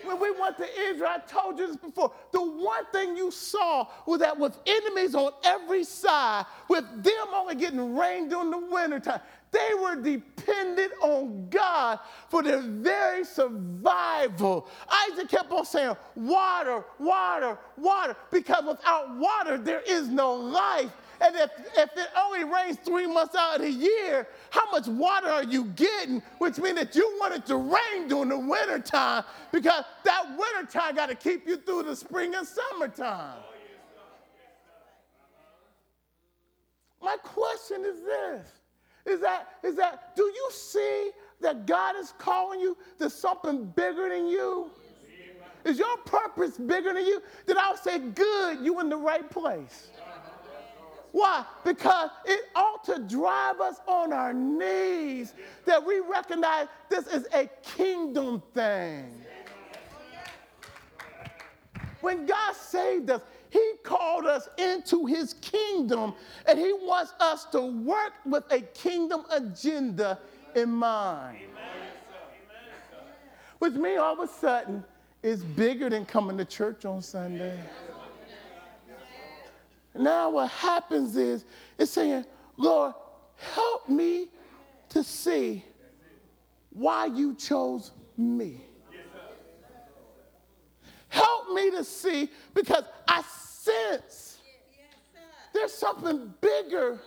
When 0.04 0.20
we 0.20 0.30
went 0.38 0.56
to 0.58 0.66
Israel, 0.88 1.10
I 1.10 1.18
told 1.20 1.58
you 1.58 1.66
this 1.66 1.76
before. 1.76 2.12
The 2.32 2.42
one 2.42 2.84
thing 2.92 3.16
you 3.16 3.30
saw 3.30 3.86
was 4.06 4.20
that 4.20 4.38
with 4.38 4.56
enemies 4.66 5.14
on 5.14 5.32
every 5.44 5.84
side, 5.84 6.46
with 6.68 6.84
them 7.02 7.26
only 7.34 7.54
getting 7.54 7.96
rain 7.96 8.28
during 8.28 8.50
the 8.50 8.58
wintertime, 8.58 9.20
they 9.50 9.70
were 9.80 9.94
dependent 9.96 10.92
on 11.00 11.48
God 11.48 12.00
for 12.28 12.42
their 12.42 12.60
very 12.60 13.24
survival. 13.24 14.68
Isaac 15.10 15.28
kept 15.28 15.52
on 15.52 15.64
saying, 15.64 15.96
Water, 16.16 16.84
water, 16.98 17.58
water, 17.76 18.16
because 18.32 18.64
without 18.64 19.16
water, 19.16 19.56
there 19.56 19.82
is 19.86 20.08
no 20.08 20.34
life. 20.34 20.90
And 21.20 21.36
if, 21.36 21.50
if 21.76 21.90
it 21.96 22.08
only 22.16 22.44
rains 22.44 22.78
three 22.84 23.06
months 23.06 23.34
out 23.34 23.56
of 23.56 23.62
the 23.62 23.70
year, 23.70 24.26
how 24.50 24.70
much 24.70 24.86
water 24.86 25.28
are 25.28 25.44
you 25.44 25.66
getting? 25.76 26.22
Which 26.38 26.58
means 26.58 26.76
that 26.76 26.94
you 26.94 27.16
want 27.20 27.34
it 27.34 27.46
to 27.46 27.56
rain 27.56 28.08
during 28.08 28.28
the 28.28 28.38
wintertime 28.38 29.24
because 29.52 29.84
that 30.04 30.24
wintertime 30.36 30.94
got 30.96 31.08
to 31.08 31.14
keep 31.14 31.46
you 31.46 31.56
through 31.56 31.84
the 31.84 31.96
spring 31.96 32.34
and 32.34 32.46
summertime. 32.46 33.38
My 37.00 37.16
question 37.22 37.84
is 37.84 38.00
this 38.02 38.46
is 39.06 39.20
that, 39.20 39.48
is 39.62 39.76
that, 39.76 40.16
do 40.16 40.22
you 40.22 40.48
see 40.50 41.10
that 41.40 41.66
God 41.66 41.94
is 41.96 42.14
calling 42.18 42.58
you 42.58 42.76
to 42.98 43.10
something 43.10 43.66
bigger 43.66 44.08
than 44.08 44.26
you? 44.26 44.70
Is 45.64 45.78
your 45.78 45.96
purpose 45.98 46.56
bigger 46.58 46.92
than 46.92 47.04
you? 47.04 47.22
Then 47.46 47.56
I'll 47.58 47.76
say, 47.76 47.98
good, 47.98 48.60
you 48.60 48.80
in 48.80 48.88
the 48.88 48.96
right 48.96 49.28
place. 49.30 49.90
Why? 51.14 51.44
Because 51.62 52.10
it 52.24 52.40
ought 52.56 52.82
to 52.86 52.98
drive 52.98 53.60
us 53.60 53.76
on 53.86 54.12
our 54.12 54.34
knees 54.34 55.32
that 55.64 55.86
we 55.86 56.00
recognize 56.00 56.66
this 56.88 57.06
is 57.06 57.28
a 57.32 57.48
kingdom 57.62 58.42
thing. 58.52 59.14
When 62.00 62.26
God 62.26 62.56
saved 62.56 63.10
us, 63.10 63.22
he 63.48 63.74
called 63.84 64.26
us 64.26 64.48
into 64.58 65.06
his 65.06 65.34
kingdom, 65.34 66.14
and 66.48 66.58
he 66.58 66.72
wants 66.72 67.12
us 67.20 67.44
to 67.52 67.60
work 67.60 68.14
with 68.26 68.42
a 68.50 68.62
kingdom 68.62 69.24
agenda 69.30 70.18
in 70.56 70.68
mind. 70.68 71.38
Which 73.60 73.74
means 73.74 74.00
all 74.00 74.20
of 74.20 74.28
a 74.28 74.32
sudden 74.32 74.82
is 75.22 75.44
bigger 75.44 75.88
than 75.88 76.06
coming 76.06 76.36
to 76.38 76.44
church 76.44 76.84
on 76.84 77.02
Sunday. 77.02 77.56
Now 79.94 80.30
what 80.30 80.50
happens 80.50 81.16
is 81.16 81.44
it's 81.78 81.92
saying, 81.92 82.24
Lord, 82.56 82.94
help 83.36 83.88
me 83.88 84.28
to 84.90 85.02
see 85.02 85.64
why 86.70 87.06
you 87.06 87.34
chose 87.34 87.92
me. 88.16 88.64
Help 91.08 91.52
me 91.52 91.70
to 91.70 91.84
see 91.84 92.28
because 92.54 92.84
I 93.06 93.22
sense 93.22 94.38
there's 95.52 95.72
something 95.72 96.34
bigger 96.40 96.98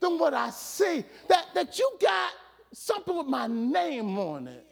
than 0.00 0.18
what 0.18 0.32
I 0.32 0.50
see. 0.50 1.04
That, 1.28 1.46
that 1.54 1.78
you 1.78 1.90
got 2.00 2.30
something 2.72 3.16
with 3.16 3.26
my 3.26 3.48
name 3.48 4.16
on 4.18 4.46
it. 4.46 4.64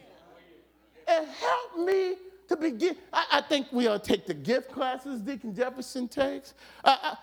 And 1.09 1.26
help 1.26 1.85
me 1.85 2.14
to 2.49 2.57
begin. 2.57 2.97
I, 3.12 3.26
I 3.33 3.40
think 3.40 3.66
we 3.73 3.85
to 3.85 3.99
take 3.99 4.26
the 4.26 4.35
gift 4.35 4.71
classes 4.71 5.21
Deacon 5.21 5.54
Jefferson 5.54 6.07
takes. 6.07 6.54
Uh, 6.85 7.16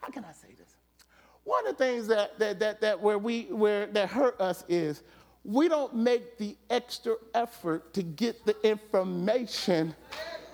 how 0.00 0.08
can 0.08 0.24
I 0.24 0.32
say 0.32 0.48
this? 0.58 0.76
One 1.44 1.66
of 1.66 1.76
the 1.76 1.84
things 1.84 2.06
that, 2.08 2.38
that, 2.38 2.58
that, 2.58 2.80
that, 2.80 3.00
where 3.00 3.18
we, 3.18 3.42
where, 3.44 3.86
that 3.86 4.08
hurt 4.08 4.40
us 4.40 4.64
is 4.68 5.02
we 5.44 5.68
don't 5.68 5.94
make 5.94 6.38
the 6.38 6.56
extra 6.70 7.14
effort 7.34 7.94
to 7.94 8.02
get 8.02 8.44
the 8.44 8.56
information 8.66 9.94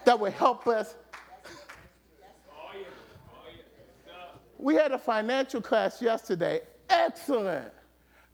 that 0.05 0.19
would 0.19 0.35
help 0.35 0.67
us 0.67 0.97
We 4.63 4.77
had 4.77 4.93
a 4.93 4.99
financial 4.99 5.61
class 5.61 6.01
yesterday. 6.01 6.61
Excellent. 6.89 7.73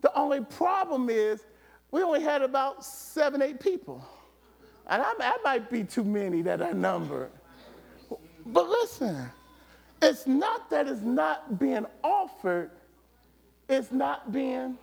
The 0.03 0.15
only 0.15 0.43
problem 0.43 1.09
is 1.09 1.47
we 1.91 2.03
only 2.03 2.21
had 2.23 2.43
about 2.43 2.85
seven, 2.85 3.41
eight 3.41 3.61
people. 3.61 4.07
And 4.89 5.01
I, 5.01 5.15
that 5.19 5.39
might 5.43 5.71
be 5.71 5.85
too 5.85 6.05
many 6.05 6.43
that 6.43 6.61
I 6.61 6.73
numbered. 6.73 7.31
But 8.45 8.69
listen, 8.69 9.31
it's 10.01 10.27
not 10.27 10.71
that 10.71 10.87
it's 10.87 11.03
not 11.03 11.59
being 11.59 11.87
offered, 12.05 12.71
it's 13.69 13.91
not 13.91 14.33
being. 14.33 14.79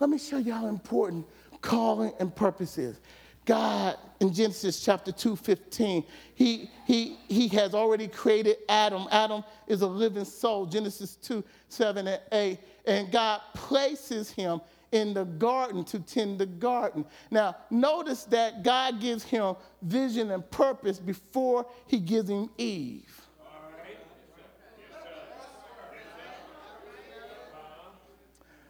Let 0.00 0.10
me 0.10 0.18
show 0.18 0.38
you 0.38 0.52
how 0.52 0.66
important 0.66 1.26
calling 1.60 2.12
and 2.20 2.34
purpose 2.34 2.78
is. 2.78 3.00
God 3.44 3.96
in 4.20 4.32
Genesis 4.32 4.84
chapter 4.84 5.10
2, 5.10 5.34
15, 5.34 6.04
he, 6.34 6.70
he, 6.86 7.16
he 7.28 7.48
has 7.48 7.74
already 7.74 8.06
created 8.06 8.58
Adam. 8.68 9.06
Adam 9.10 9.42
is 9.66 9.80
a 9.80 9.86
living 9.86 10.26
soul, 10.26 10.66
Genesis 10.66 11.16
2, 11.16 11.42
7 11.68 12.06
and 12.06 12.20
8. 12.30 12.58
And 12.86 13.10
God 13.10 13.40
places 13.54 14.30
him 14.30 14.60
in 14.92 15.14
the 15.14 15.24
garden 15.24 15.84
to 15.84 15.98
tend 16.00 16.38
the 16.38 16.46
garden. 16.46 17.04
Now, 17.30 17.56
notice 17.70 18.24
that 18.24 18.62
God 18.62 19.00
gives 19.00 19.22
him 19.22 19.54
vision 19.82 20.30
and 20.30 20.48
purpose 20.50 20.98
before 20.98 21.66
he 21.86 21.98
gives 21.98 22.28
him 22.30 22.50
Eve. 22.56 23.14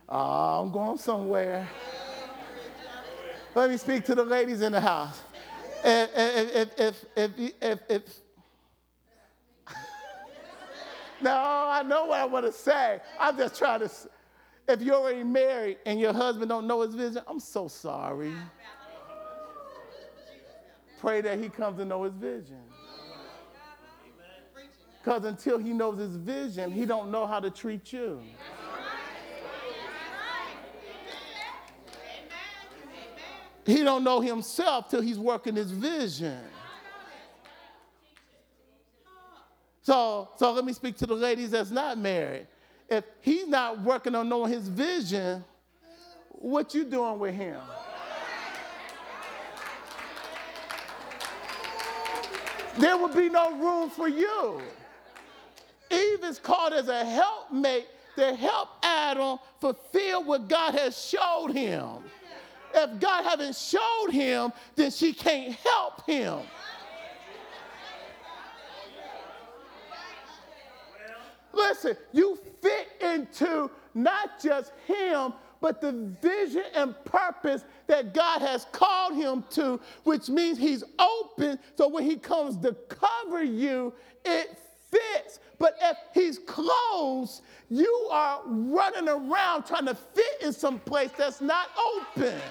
Oh, 0.08 0.62
I'm 0.62 0.72
going 0.72 0.96
somewhere. 0.96 1.68
Let 3.54 3.70
me 3.70 3.76
speak 3.76 4.04
to 4.06 4.14
the 4.14 4.24
ladies 4.24 4.62
in 4.62 4.72
the 4.72 4.80
house. 4.80 5.20
If, 5.84 6.10
if, 6.16 6.78
if, 6.78 7.04
if, 7.16 7.52
if, 7.60 7.78
if, 7.88 8.02
no, 11.20 11.32
I 11.32 11.82
know 11.82 12.06
what 12.06 12.20
I 12.20 12.24
want 12.24 12.46
to 12.46 12.52
say. 12.52 13.00
I'm 13.18 13.36
just 13.36 13.58
trying 13.58 13.80
to. 13.80 13.90
If 14.68 14.82
you're 14.82 14.96
already 14.96 15.24
married 15.24 15.78
and 15.86 15.98
your 15.98 16.12
husband 16.12 16.50
don't 16.50 16.66
know 16.66 16.82
his 16.82 16.94
vision, 16.94 17.22
I'm 17.26 17.40
so 17.40 17.68
sorry. 17.68 18.34
Pray 21.00 21.22
that 21.22 21.38
he 21.38 21.48
comes 21.48 21.78
to 21.78 21.86
know 21.86 22.02
his 22.02 22.12
vision. 22.12 22.60
Because 25.02 25.24
until 25.24 25.56
he 25.56 25.72
knows 25.72 25.98
his 25.98 26.16
vision, 26.16 26.70
he 26.70 26.84
don't 26.84 27.10
know 27.10 27.26
how 27.26 27.40
to 27.40 27.50
treat 27.50 27.92
you. 27.94 28.20
He 33.64 33.82
don't 33.82 34.04
know 34.04 34.20
himself 34.20 34.88
till 34.88 35.00
he's 35.00 35.18
working 35.18 35.54
his 35.54 35.70
vision. 35.70 36.40
So, 39.82 40.28
so 40.36 40.52
let 40.52 40.64
me 40.64 40.74
speak 40.74 40.98
to 40.98 41.06
the 41.06 41.14
ladies 41.14 41.52
that's 41.52 41.70
not 41.70 41.96
married. 41.96 42.46
If 42.88 43.04
he's 43.20 43.46
not 43.46 43.80
working 43.82 44.14
on 44.14 44.28
knowing 44.28 44.52
his 44.52 44.68
vision, 44.68 45.44
what 46.30 46.74
you 46.74 46.84
doing 46.84 47.18
with 47.18 47.34
him? 47.34 47.60
There 52.78 52.96
would 52.96 53.14
be 53.14 53.28
no 53.28 53.58
room 53.58 53.90
for 53.90 54.08
you. 54.08 54.60
Eve 55.90 56.24
is 56.24 56.38
called 56.38 56.72
as 56.72 56.88
a 56.88 57.04
helpmate 57.04 57.86
to 58.16 58.34
help 58.34 58.68
Adam 58.82 59.38
fulfill 59.60 60.24
what 60.24 60.48
God 60.48 60.74
has 60.74 60.96
showed 60.96 61.48
him 61.48 62.04
if 62.74 63.00
God 63.00 63.24
haven't 63.24 63.56
showed 63.56 64.10
him, 64.10 64.52
then 64.76 64.90
she 64.90 65.12
can't 65.12 65.54
help 65.54 66.06
him. 66.06 66.40
Listen, 71.52 71.96
you 72.12 72.38
fit 72.62 72.88
into 73.00 73.70
not 73.94 74.40
just 74.42 74.72
him, 74.86 75.32
but 75.60 75.80
the 75.80 75.92
vision 76.22 76.64
and 76.74 76.94
purpose 77.04 77.64
that 77.86 78.14
God 78.14 78.40
has 78.40 78.66
called 78.72 79.14
him 79.14 79.44
to, 79.50 79.80
which 80.04 80.28
means 80.28 80.58
he's 80.58 80.84
open. 80.98 81.58
So 81.76 81.88
when 81.88 82.04
he 82.04 82.16
comes 82.16 82.56
to 82.58 82.74
cover 82.88 83.42
you, 83.42 83.92
it 84.24 84.58
fits. 84.90 85.40
But 85.58 85.76
if 85.82 85.96
he's 86.14 86.38
closed, 86.38 87.42
you 87.68 88.08
are 88.12 88.40
running 88.46 89.08
around 89.08 89.64
trying 89.64 89.86
to 89.86 89.94
fit 89.94 90.42
in 90.42 90.52
some 90.52 90.78
place 90.80 91.10
that's 91.16 91.40
not 91.40 91.68
open. 91.96 92.38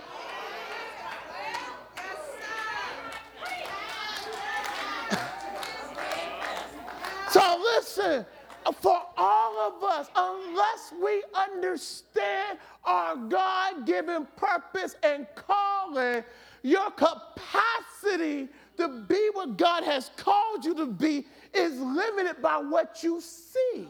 So 7.30 7.62
listen, 7.76 8.26
for 8.74 9.02
all 9.18 9.60
of 9.60 9.84
us, 9.84 10.10
unless 10.16 10.94
we 11.02 11.24
understand 11.34 12.60
our 12.84 13.16
God 13.16 13.86
given 13.86 14.28
purpose 14.36 14.96
and 15.04 15.28
calling, 15.36 16.24
your 16.64 16.92
capacity 16.92 18.50
to 18.78 19.06
be 19.08 19.30
what 19.34 19.58
God 19.58 19.84
has 19.84 20.12
called 20.18 20.66
you 20.66 20.76
to 20.76 20.86
be 20.86 21.26
is 21.54 21.80
limited 21.80 22.42
by 22.42 22.58
what 22.58 23.04
you 23.04 23.22
see. 23.22 23.88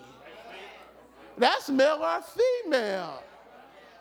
That's 1.37 1.69
male 1.69 2.01
or 2.01 2.21
female. 2.63 3.23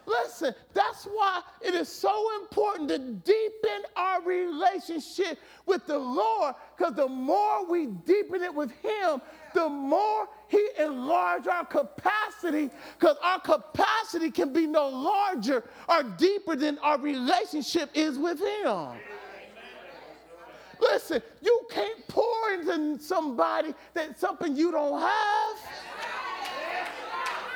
Listen, 0.07 0.55
that's 0.73 1.05
why 1.05 1.43
it 1.61 1.75
is 1.75 1.89
so 1.89 2.41
important 2.41 2.89
to 2.91 2.99
deepen 2.99 3.83
our 3.97 4.23
relationship 4.23 5.37
with 5.67 5.85
the 5.87 5.99
Lord, 5.99 6.55
because 6.77 6.95
the 6.95 7.09
more 7.09 7.67
we 7.69 7.87
deepen 7.87 8.43
it 8.43 8.55
with 8.55 8.71
Him, 8.71 9.21
the 9.57 9.69
more 9.71 10.29
He 10.49 10.69
enlarges 10.79 11.49
our 11.49 11.65
capacity, 11.65 12.71
because 12.99 13.17
our 13.23 13.41
capacity 13.41 14.31
can 14.31 14.53
be 14.53 14.67
no 14.67 14.89
larger 14.89 15.65
or 15.89 16.03
deeper 16.03 16.55
than 16.55 16.79
our 16.81 16.99
relationship 16.99 17.91
is 17.95 18.19
with 18.19 18.39
Him. 18.39 18.89
Listen, 20.79 21.23
you 21.41 21.67
can't 21.71 22.07
pour 22.07 22.53
into 22.53 23.03
somebody 23.03 23.75
that 23.95 24.21
something 24.21 24.55
you 24.55 24.71
don't 24.71 25.01
have. 25.01 25.57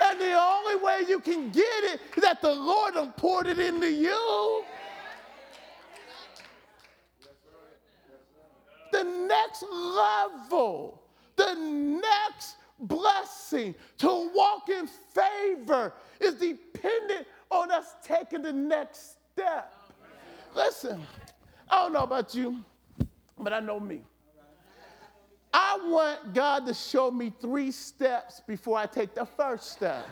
And 0.02 0.18
the 0.18 0.32
only 0.40 0.76
way 0.82 1.02
you 1.06 1.20
can 1.20 1.50
get 1.50 1.84
it 1.84 2.00
is 2.16 2.22
that 2.22 2.40
the 2.40 2.54
Lord 2.54 2.94
has 2.94 3.08
poured 3.18 3.46
it 3.46 3.58
into 3.58 3.90
you. 3.90 4.64
The 8.90 9.04
next 9.04 9.64
level, 9.70 11.02
the 11.40 11.54
next 11.54 12.56
blessing 12.78 13.74
to 13.98 14.30
walk 14.34 14.68
in 14.68 14.86
favor 14.86 15.92
is 16.18 16.34
dependent 16.34 17.26
on 17.50 17.70
us 17.70 17.94
taking 18.02 18.42
the 18.42 18.52
next 18.52 19.16
step. 19.32 19.74
Listen, 20.54 21.00
I 21.70 21.82
don't 21.82 21.92
know 21.92 22.02
about 22.02 22.34
you, 22.34 22.62
but 23.38 23.52
I 23.52 23.60
know 23.60 23.80
me. 23.80 24.02
I 25.52 25.78
want 25.82 26.34
God 26.34 26.66
to 26.66 26.74
show 26.74 27.10
me 27.10 27.32
three 27.40 27.72
steps 27.72 28.40
before 28.46 28.78
I 28.78 28.86
take 28.86 29.14
the 29.14 29.24
first 29.24 29.72
step. 29.72 30.06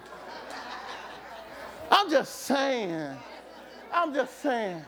I'm 1.91 2.11
just 2.11 2.43
saying. 2.43 3.17
I'm 3.93 4.13
just 4.13 4.41
saying. 4.41 4.83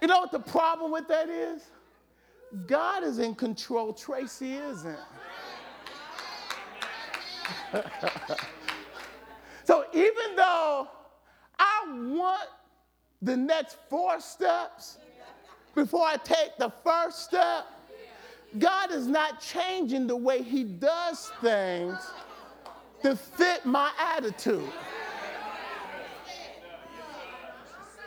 You 0.00 0.08
know 0.08 0.18
what 0.18 0.32
the 0.32 0.40
problem 0.40 0.92
with 0.92 1.08
that 1.08 1.28
is? 1.28 1.62
God 2.66 3.04
is 3.04 3.18
in 3.18 3.34
control, 3.34 3.92
Tracy 3.92 4.54
isn't. 4.54 4.98
so 9.64 9.84
even 9.92 10.36
though 10.36 10.88
I 11.58 11.84
want 11.88 12.48
the 13.22 13.36
next 13.36 13.76
four 13.88 14.20
steps 14.20 14.98
before 15.74 16.06
I 16.06 16.16
take 16.16 16.56
the 16.58 16.72
first 16.82 17.24
step, 17.24 17.66
God 18.58 18.92
is 18.92 19.06
not 19.06 19.40
changing 19.40 20.06
the 20.06 20.16
way 20.16 20.42
He 20.42 20.64
does 20.64 21.30
things 21.40 21.98
to 23.02 23.16
fit 23.16 23.64
my 23.64 23.90
attitude. 23.98 24.68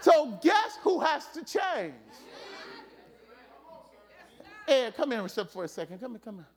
So, 0.01 0.37
guess 0.41 0.77
who 0.81 0.99
has 0.99 1.27
to 1.27 1.45
change? 1.45 1.93
Ed, 4.67 4.95
come 4.97 5.11
here 5.11 5.21
and 5.21 5.31
sit 5.31 5.49
for 5.49 5.63
a 5.63 5.67
second. 5.67 5.99
Come 5.99 6.11
here, 6.11 6.19
come 6.19 6.35
here. 6.35 6.47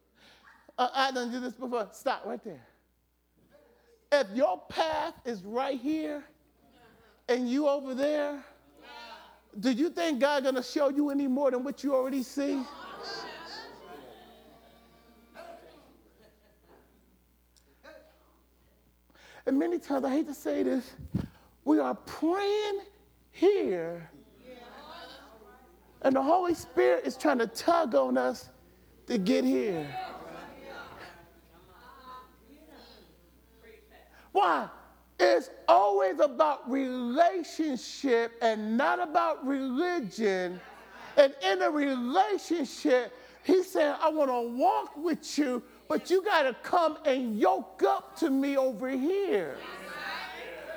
Uh, 0.76 0.88
I 0.92 1.12
done 1.12 1.30
did 1.30 1.42
this 1.42 1.54
before. 1.54 1.88
Stop 1.92 2.24
right 2.26 2.42
there. 2.42 2.66
If 4.12 4.28
your 4.34 4.60
path 4.68 5.14
is 5.24 5.42
right 5.42 5.80
here 5.80 6.24
and 7.28 7.50
you 7.50 7.68
over 7.68 7.94
there, 7.94 8.44
do 9.58 9.70
you 9.70 9.90
think 9.90 10.20
God 10.20 10.44
gonna 10.44 10.62
show 10.62 10.88
you 10.90 11.10
any 11.10 11.26
more 11.26 11.50
than 11.50 11.64
what 11.64 11.82
you 11.82 11.94
already 11.94 12.22
see? 12.22 12.62
And 19.46 19.58
many 19.58 19.78
times, 19.78 20.04
I 20.04 20.10
hate 20.10 20.26
to 20.26 20.34
say 20.34 20.64
this, 20.64 20.92
we 21.64 21.78
are 21.78 21.94
praying 21.94 22.80
here, 23.30 24.10
and 26.02 26.16
the 26.16 26.22
Holy 26.22 26.54
Spirit 26.54 27.04
is 27.04 27.16
trying 27.16 27.38
to 27.38 27.46
tug 27.46 27.94
on 27.94 28.18
us 28.18 28.50
to 29.06 29.18
get 29.18 29.44
here. 29.44 29.86
Why? 34.36 34.68
It's 35.18 35.48
always 35.66 36.20
about 36.20 36.70
relationship 36.70 38.32
and 38.42 38.76
not 38.76 39.00
about 39.00 39.46
religion. 39.46 40.60
And 41.16 41.34
in 41.42 41.62
a 41.62 41.70
relationship, 41.70 43.16
he's 43.42 43.70
saying, 43.70 43.94
I 44.02 44.10
want 44.10 44.30
to 44.30 44.58
walk 44.58 44.96
with 44.96 45.38
you 45.38 45.62
but 45.88 46.10
you 46.10 46.22
got 46.22 46.42
to 46.42 46.54
come 46.62 46.98
and 47.04 47.38
yoke 47.38 47.82
up 47.86 48.16
to 48.18 48.30
me 48.30 48.56
over 48.56 48.88
here. 48.88 49.56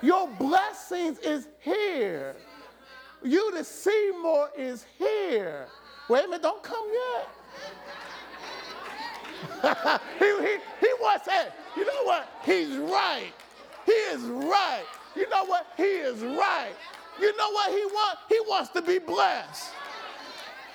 Your 0.02 0.28
blessings 0.28 1.20
is 1.20 1.48
here. 1.60 2.36
You 3.24 3.52
to 3.52 3.64
see 3.64 4.12
more 4.22 4.50
is 4.58 4.86
here. 4.98 5.68
Wait 6.08 6.26
a 6.26 6.28
minute, 6.28 6.42
don't 6.42 6.64
come 6.64 6.88
yet. 6.94 7.30
he, 10.20 10.26
he, 10.26 10.58
he 10.80 10.94
was 11.00 11.20
saying, 11.26 11.48
you 11.76 11.86
know 11.86 12.04
what? 12.04 12.30
He's 12.44 12.78
right. 12.78 13.34
He 13.86 13.92
is 13.92 14.22
right. 14.24 14.86
You 15.16 15.28
know 15.30 15.46
what? 15.46 15.68
He 15.78 15.84
is 15.84 16.22
right. 16.22 16.74
You 17.20 17.36
know 17.36 17.52
what 17.52 17.72
he 17.72 17.86
wants? 17.86 18.22
He 18.30 18.40
wants 18.42 18.70
to 18.72 18.82
be 18.82 19.00
blessed. 19.00 19.72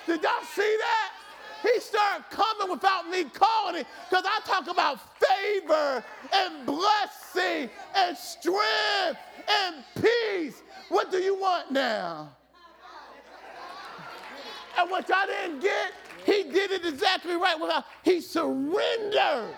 Did 0.07 0.23
y'all 0.23 0.33
see 0.55 0.77
that? 0.81 1.11
He 1.63 1.81
started 1.81 2.25
coming 2.29 2.71
without 2.71 3.09
me 3.09 3.25
calling 3.25 3.77
it 3.77 3.87
because 4.11 4.25
I 4.27 4.41
talk 4.45 4.69
about 4.69 5.01
favor 5.19 6.05
and 6.35 6.67
blessing 6.67 7.71
and 7.97 8.17
strength 8.17 9.19
and 9.49 9.77
peace. 9.95 10.63
What 10.91 11.11
do 11.11 11.19
you 11.19 11.35
want 11.35 11.73
now? 11.73 12.31
And 14.77 14.91
what 14.91 15.09
y'all 15.09 15.27
didn't 15.27 15.61
get, 15.61 15.93
he 16.27 16.43
did 16.43 16.71
it 16.71 16.85
exactly 16.85 17.37
right. 17.37 17.59
Without, 17.59 17.85
he 18.03 18.21
surrendered. 18.21 19.55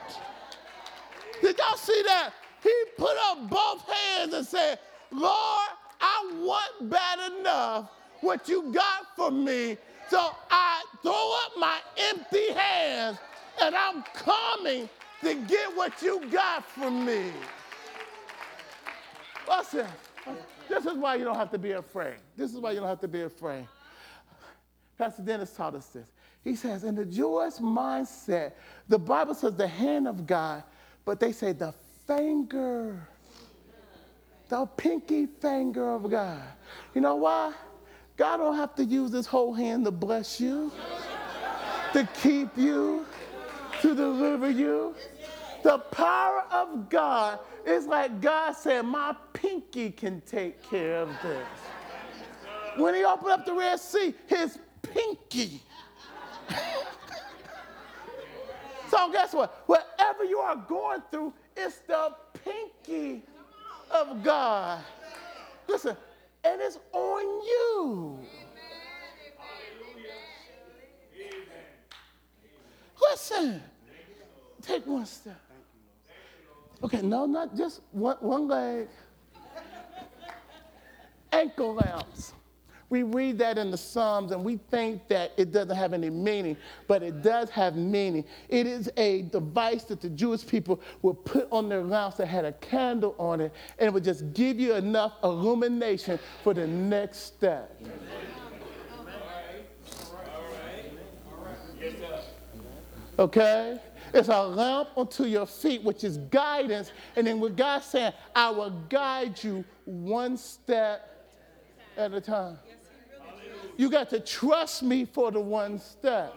Did 1.43 1.59
y'all 1.59 1.77
see 1.77 2.03
that? 2.07 2.31
He 2.67 2.85
put 2.97 3.17
up 3.31 3.49
both 3.49 3.89
hands 3.89 4.35
and 4.35 4.45
said, 4.45 4.81
Lord, 5.13 5.69
I 6.01 6.33
want 6.41 6.91
bad 6.91 7.33
enough 7.39 7.91
what 8.23 8.49
you 8.49 8.73
got 8.73 9.15
for 9.15 9.31
me. 9.31 9.77
So 10.11 10.33
I 10.51 10.83
throw 11.01 11.37
up 11.45 11.53
my 11.59 11.79
empty 11.97 12.53
hands 12.53 13.19
and 13.63 13.73
I'm 13.77 14.03
coming 14.15 14.89
to 15.23 15.35
get 15.47 15.77
what 15.77 16.03
you 16.03 16.29
got 16.29 16.65
for 16.65 16.91
me. 16.91 17.31
Listen, 19.49 19.87
this 20.69 20.87
is 20.87 20.95
why 20.95 21.15
you 21.15 21.25
don't 21.25 21.37
have 21.37 21.53
to 21.53 21.59
be 21.59 21.71
afraid. 21.71 22.17
This 22.37 22.53
is 22.53 22.59
why 22.59 22.73
you 22.73 22.81
don't 22.81 22.89
have 22.89 23.01
to 23.03 23.09
be 23.09 23.23
afraid. 23.23 23.69
Pastor 24.99 25.23
Dennis 25.23 25.53
taught 25.55 25.77
us 25.77 25.87
this. 25.87 26.09
He 26.43 26.57
says, 26.57 26.83
in 26.83 26.97
the 26.97 27.05
Jewish 27.05 27.55
mindset, 27.55 28.55
the 28.89 28.99
Bible 28.99 29.35
says 29.37 29.55
the 29.55 29.69
hand 29.69 30.09
of 30.09 30.27
God, 30.27 30.65
but 31.05 31.21
they 31.21 31.31
say 31.31 31.53
the 31.53 31.73
finger, 32.07 33.07
the 34.49 34.67
pinky 34.77 35.27
finger 35.27 35.91
of 35.91 36.11
God. 36.11 36.43
You 36.95 37.01
know 37.01 37.17
why? 37.17 37.53
God 38.17 38.39
don't 38.39 38.57
have 38.57 38.75
to 38.77 38.85
use 38.85 39.13
his 39.13 39.27
whole 39.27 39.53
hand 39.53 39.85
to 39.85 39.91
bless 39.91 40.41
you, 40.41 40.73
to 41.93 42.09
keep 42.23 42.57
you, 42.57 43.05
to 43.83 43.95
deliver 43.95 44.51
you. 44.51 44.95
The 45.63 45.79
power 45.79 46.45
of 46.51 46.89
God 46.89 47.41
is 47.67 47.87
like 47.87 48.21
God 48.21 48.53
said, 48.53 48.83
my 48.83 49.15
pinky 49.33 49.91
can 49.91 50.21
take 50.23 50.63
care 50.63 50.99
of 51.03 51.11
this. 51.23 51.47
When 52.77 52.95
he 52.95 53.05
opened 53.05 53.31
up 53.31 53.45
the 53.45 53.55
Red 53.55 53.81
Sea, 53.81 54.15
his 54.27 54.59
pinky. 54.83 55.61
so 58.91 59.11
guess 59.11 59.33
what? 59.33 59.65
Whatever 59.67 60.25
you 60.25 60.39
are 60.39 60.57
going 60.57 61.03
through, 61.11 61.33
it's 61.57 61.79
the 61.87 62.15
pinky 62.45 63.23
of 63.91 64.23
God. 64.23 64.81
Listen, 65.69 65.97
and 66.45 66.61
it's 66.61 66.79
on 66.93 67.23
you. 67.23 68.19
Listen, 73.11 73.63
take 74.63 74.87
one 74.87 75.07
step. 75.07 75.41
Okay, 76.83 77.01
no, 77.03 77.27
not 77.27 77.57
just 77.57 77.81
one, 77.93 78.17
one 78.21 78.49
leg. 78.49 78.89
Ankle 81.33 81.75
lamps. 81.75 82.33
We 82.89 83.03
read 83.03 83.39
that 83.39 83.59
in 83.59 83.71
the 83.73 83.77
Psalms 83.77 84.31
and 84.31 84.45
we 84.45 84.59
think 84.71 85.09
that 85.09 85.33
it 85.37 85.51
doesn't 85.51 85.75
have 85.75 85.93
any 85.93 86.09
meaning, 86.09 86.57
but 86.87 87.03
it 87.03 87.21
does 87.23 87.51
have 87.51 87.75
meaning. 87.75 88.25
It 88.49 88.67
is 88.67 88.89
a 88.97 89.23
device 89.23 89.85
that 89.85 90.01
the 90.01 90.09
Jewish 90.09 90.47
people 90.47 90.81
would 91.03 91.25
put 91.25 91.49
on 91.51 91.69
their 91.69 91.83
lamps 91.83 92.19
that 92.19 92.27
had 92.27 92.45
a 92.45 92.53
candle 92.53 93.17
on 93.19 93.41
it, 93.41 93.53
and 93.79 93.89
it 93.89 93.93
would 93.93 94.05
just 94.05 94.33
give 94.35 94.61
you 94.61 94.75
enough 94.75 95.15
illumination 95.25 96.19
for 96.45 96.55
the 96.55 96.67
next 96.67 97.19
step. 97.19 97.77
Okay? 103.19 103.79
It's 104.15 104.29
a 104.29 104.47
lamp 104.47 104.91
unto 104.97 105.25
your 105.25 105.47
feet, 105.47 105.83
which 105.83 106.05
is 106.05 106.19
guidance. 106.19 106.93
And 107.17 107.27
then 107.27 107.41
with 107.41 107.57
God 107.57 107.83
saying, 107.83 108.13
I 108.35 108.51
will 108.51 108.71
guide 108.89 109.43
you 109.43 109.65
one 109.85 110.37
step 110.37 111.17
at 111.97 112.13
a 112.13 112.21
time. 112.21 112.59
You 113.77 113.91
got 113.91 114.11
to 114.11 114.21
trust 114.21 114.83
me 114.83 115.05
for 115.05 115.31
the 115.31 115.41
one 115.41 115.79
step. 115.79 116.35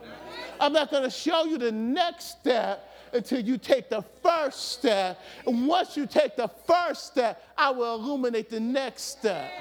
I'm 0.59 0.73
not 0.73 0.91
going 0.91 1.03
to 1.03 1.09
show 1.09 1.45
you 1.45 1.57
the 1.57 1.71
next 1.71 2.39
step 2.39 2.85
until 3.13 3.39
you 3.39 3.57
take 3.57 3.89
the 3.89 4.03
first 4.21 4.73
step. 4.73 5.19
And 5.47 5.67
once 5.67 5.95
you 5.97 6.05
take 6.05 6.35
the 6.35 6.47
first 6.47 7.07
step, 7.07 7.43
I 7.57 7.71
will 7.71 7.95
illuminate 7.95 8.49
the 8.49 8.59
next 8.59 9.03
step. 9.03 9.51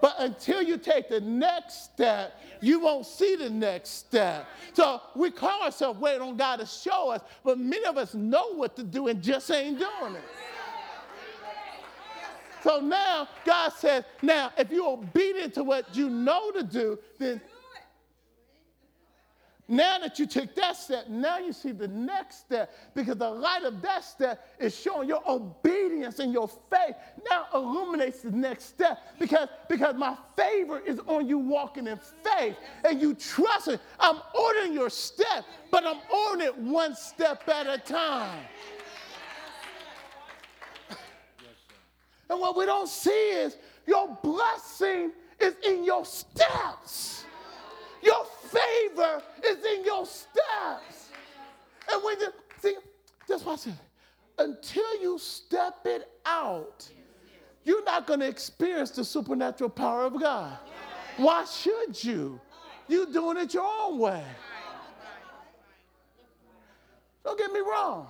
But 0.00 0.16
until 0.18 0.60
you 0.60 0.76
take 0.76 1.08
the 1.08 1.20
next 1.20 1.84
step, 1.84 2.38
you 2.60 2.80
won't 2.80 3.06
see 3.06 3.36
the 3.36 3.48
next 3.48 3.90
step. 3.90 4.46
So 4.74 5.00
we 5.14 5.30
call 5.30 5.62
ourselves 5.62 5.98
waiting 5.98 6.20
on 6.20 6.36
God 6.36 6.60
to 6.60 6.66
show 6.66 7.10
us, 7.10 7.22
but 7.42 7.58
many 7.58 7.84
of 7.86 7.96
us 7.96 8.14
know 8.14 8.54
what 8.54 8.76
to 8.76 8.82
do 8.82 9.08
and 9.08 9.22
just 9.22 9.50
ain't 9.50 9.78
doing 9.78 10.14
it. 10.14 10.22
So 12.64 12.80
now 12.80 13.28
God 13.44 13.74
says, 13.74 14.04
now 14.22 14.50
if 14.56 14.70
you're 14.70 14.88
obedient 14.88 15.52
to 15.54 15.64
what 15.64 15.94
you 15.94 16.08
know 16.08 16.50
to 16.50 16.62
do, 16.62 16.98
then 17.18 17.38
now 19.68 19.98
that 19.98 20.18
you 20.18 20.26
took 20.26 20.54
that 20.54 20.74
step, 20.74 21.08
now 21.10 21.36
you 21.36 21.52
see 21.52 21.72
the 21.72 21.88
next 21.88 22.40
step 22.40 22.72
because 22.94 23.16
the 23.18 23.28
light 23.28 23.64
of 23.64 23.82
that 23.82 24.02
step 24.02 24.48
is 24.58 24.74
showing 24.74 25.10
your 25.10 25.22
obedience 25.28 26.20
and 26.20 26.32
your 26.32 26.48
faith 26.48 26.96
now 27.28 27.48
illuminates 27.52 28.22
the 28.22 28.30
next 28.30 28.64
step 28.64 28.98
because, 29.18 29.48
because 29.68 29.94
my 29.94 30.16
favor 30.34 30.78
is 30.78 30.98
on 31.00 31.28
you 31.28 31.36
walking 31.36 31.86
in 31.86 31.98
faith 32.22 32.56
and 32.88 32.98
you 32.98 33.12
trust 33.12 33.68
it. 33.68 33.80
I'm 34.00 34.20
ordering 34.34 34.72
your 34.72 34.88
step, 34.88 35.44
but 35.70 35.84
I'm 35.86 36.00
ordering 36.10 36.46
it 36.46 36.56
one 36.56 36.96
step 36.96 37.46
at 37.46 37.66
a 37.66 37.76
time. 37.76 38.40
And 42.30 42.40
what 42.40 42.56
we 42.56 42.66
don't 42.66 42.88
see 42.88 43.10
is 43.10 43.56
your 43.86 44.18
blessing 44.22 45.12
is 45.40 45.54
in 45.66 45.84
your 45.84 46.04
steps. 46.04 47.24
Your 48.02 48.24
favor 48.24 49.22
is 49.44 49.64
in 49.64 49.84
your 49.84 50.06
steps. 50.06 51.10
And 51.90 52.02
when 52.02 52.20
you 52.20 52.28
see, 52.60 52.76
just 53.28 53.44
watch 53.44 53.66
it. 53.66 53.74
Until 54.38 55.00
you 55.00 55.18
step 55.18 55.78
it 55.84 56.10
out, 56.26 56.88
you're 57.64 57.84
not 57.84 58.06
going 58.06 58.20
to 58.20 58.28
experience 58.28 58.90
the 58.90 59.04
supernatural 59.04 59.70
power 59.70 60.04
of 60.04 60.20
God. 60.20 60.58
Why 61.16 61.44
should 61.44 62.02
you? 62.02 62.40
You're 62.88 63.06
doing 63.06 63.38
it 63.38 63.54
your 63.54 63.70
own 63.80 63.98
way. 63.98 64.24
Don't 67.24 67.38
get 67.38 67.52
me 67.52 67.60
wrong. 67.60 68.08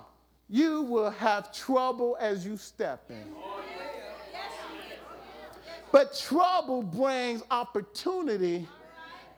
You 0.49 0.81
will 0.81 1.09
have 1.11 1.53
trouble 1.53 2.17
as 2.19 2.45
you 2.45 2.57
step 2.57 3.09
in. 3.09 3.23
But 5.95 6.13
trouble 6.13 6.83
brings 6.83 7.41
opportunity 7.49 8.67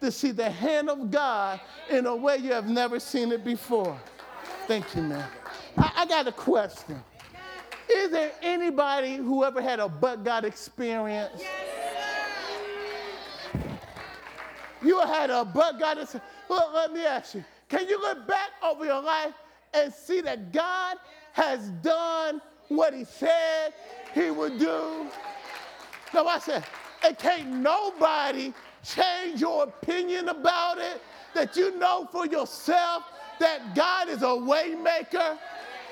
to 0.02 0.12
see 0.12 0.32
the 0.32 0.50
hand 0.50 0.90
of 0.90 1.12
God 1.12 1.62
in 1.88 2.08
a 2.08 2.16
way 2.16 2.38
you 2.38 2.52
have 2.52 2.68
never 2.68 3.00
seen 3.00 3.32
it 3.32 3.46
before. 3.46 3.96
Thank 4.66 4.96
you, 4.96 5.04
man. 5.04 5.30
I, 5.78 5.92
I 5.98 6.06
got 6.08 6.26
a 6.26 6.32
question. 6.32 7.00
Is 7.88 8.10
there 8.10 8.32
anybody 8.42 9.18
who 9.18 9.44
ever 9.44 9.62
had 9.62 9.80
a 9.80 9.88
but 9.88 10.24
God 10.24 10.46
experience? 10.46 11.44
You 14.82 15.00
had 15.02 15.30
a 15.30 15.46
but 15.46 15.78
God 15.78 16.00
experience. 16.00 16.32
Well, 16.50 16.72
let 16.74 16.92
me 16.92 17.06
ask 17.06 17.36
you. 17.36 17.46
Can 17.70 17.88
you 17.88 18.02
look 18.02 18.28
back 18.28 18.50
over 18.64 18.84
your 18.84 19.04
life 19.04 19.36
and 19.76 19.94
see 19.94 20.22
that 20.22 20.52
God 20.52 20.98
has 21.34 21.70
done 21.84 22.42
what 22.70 22.96
he 22.96 23.04
said 23.04 23.76
he 24.16 24.32
would 24.32 24.58
do? 24.58 25.08
No, 26.14 26.28
I 26.28 26.40
said, 26.40 26.64
and 27.06 27.18
can't 27.18 27.48
nobody 27.48 28.54
change 28.84 29.42
your 29.42 29.64
opinion 29.64 30.30
about 30.30 30.78
it, 30.78 31.02
that 31.34 31.56
you 31.56 31.78
know 31.78 32.08
for 32.12 32.26
yourself 32.26 33.04
that 33.40 33.76
God 33.76 34.10
is 34.10 34.22
a 34.24 34.26
waymaker, 34.26 35.38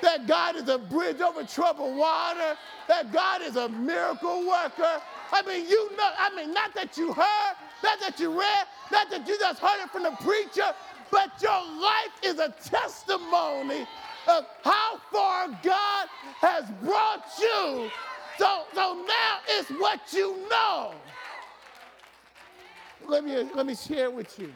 that 0.02 0.26
God 0.26 0.56
is 0.56 0.68
a 0.68 0.78
bridge 0.78 1.20
over 1.20 1.44
troubled 1.44 1.96
water, 1.96 2.56
that 2.88 3.12
God 3.12 3.42
is 3.42 3.56
a 3.56 3.68
miracle 3.68 4.46
worker. 4.46 5.00
I 5.32 5.42
mean, 5.42 5.68
you 5.68 5.90
know, 5.96 6.10
I 6.18 6.34
mean, 6.34 6.52
not 6.52 6.74
that 6.74 6.96
you 6.96 7.12
heard, 7.12 7.54
not 7.82 8.00
that 8.00 8.18
you 8.18 8.30
read, 8.30 8.66
not 8.90 9.10
that 9.10 9.26
you 9.26 9.38
just 9.38 9.60
heard 9.60 9.82
it 9.84 9.90
from 9.90 10.04
the 10.04 10.16
preacher, 10.22 10.72
but 11.10 11.30
your 11.40 11.62
life 11.80 12.12
is 12.22 12.38
a 12.38 12.54
testimony 12.62 13.86
of 14.28 14.44
how 14.62 14.98
far 15.12 15.48
God 15.62 16.08
has 16.40 16.64
brought 16.82 17.24
you 17.40 17.90
So, 18.38 18.64
so 18.74 19.04
now 19.06 19.38
it's 19.48 19.70
what 19.70 20.00
you 20.12 20.36
know. 20.50 20.94
Let 23.08 23.24
me, 23.24 23.36
let 23.54 23.66
me 23.66 23.74
share 23.74 24.10
with 24.10 24.38
you. 24.38 24.52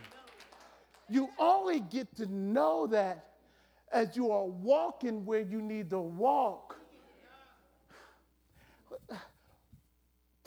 You 1.09 1.29
only 1.38 1.81
get 1.81 2.14
to 2.16 2.27
know 2.27 2.87
that 2.88 3.27
as 3.93 4.16
you 4.16 4.31
are 4.31 4.45
walking 4.45 5.25
where 5.25 5.40
you 5.40 5.61
need 5.61 5.90
to 5.90 5.99
walk. 5.99 6.77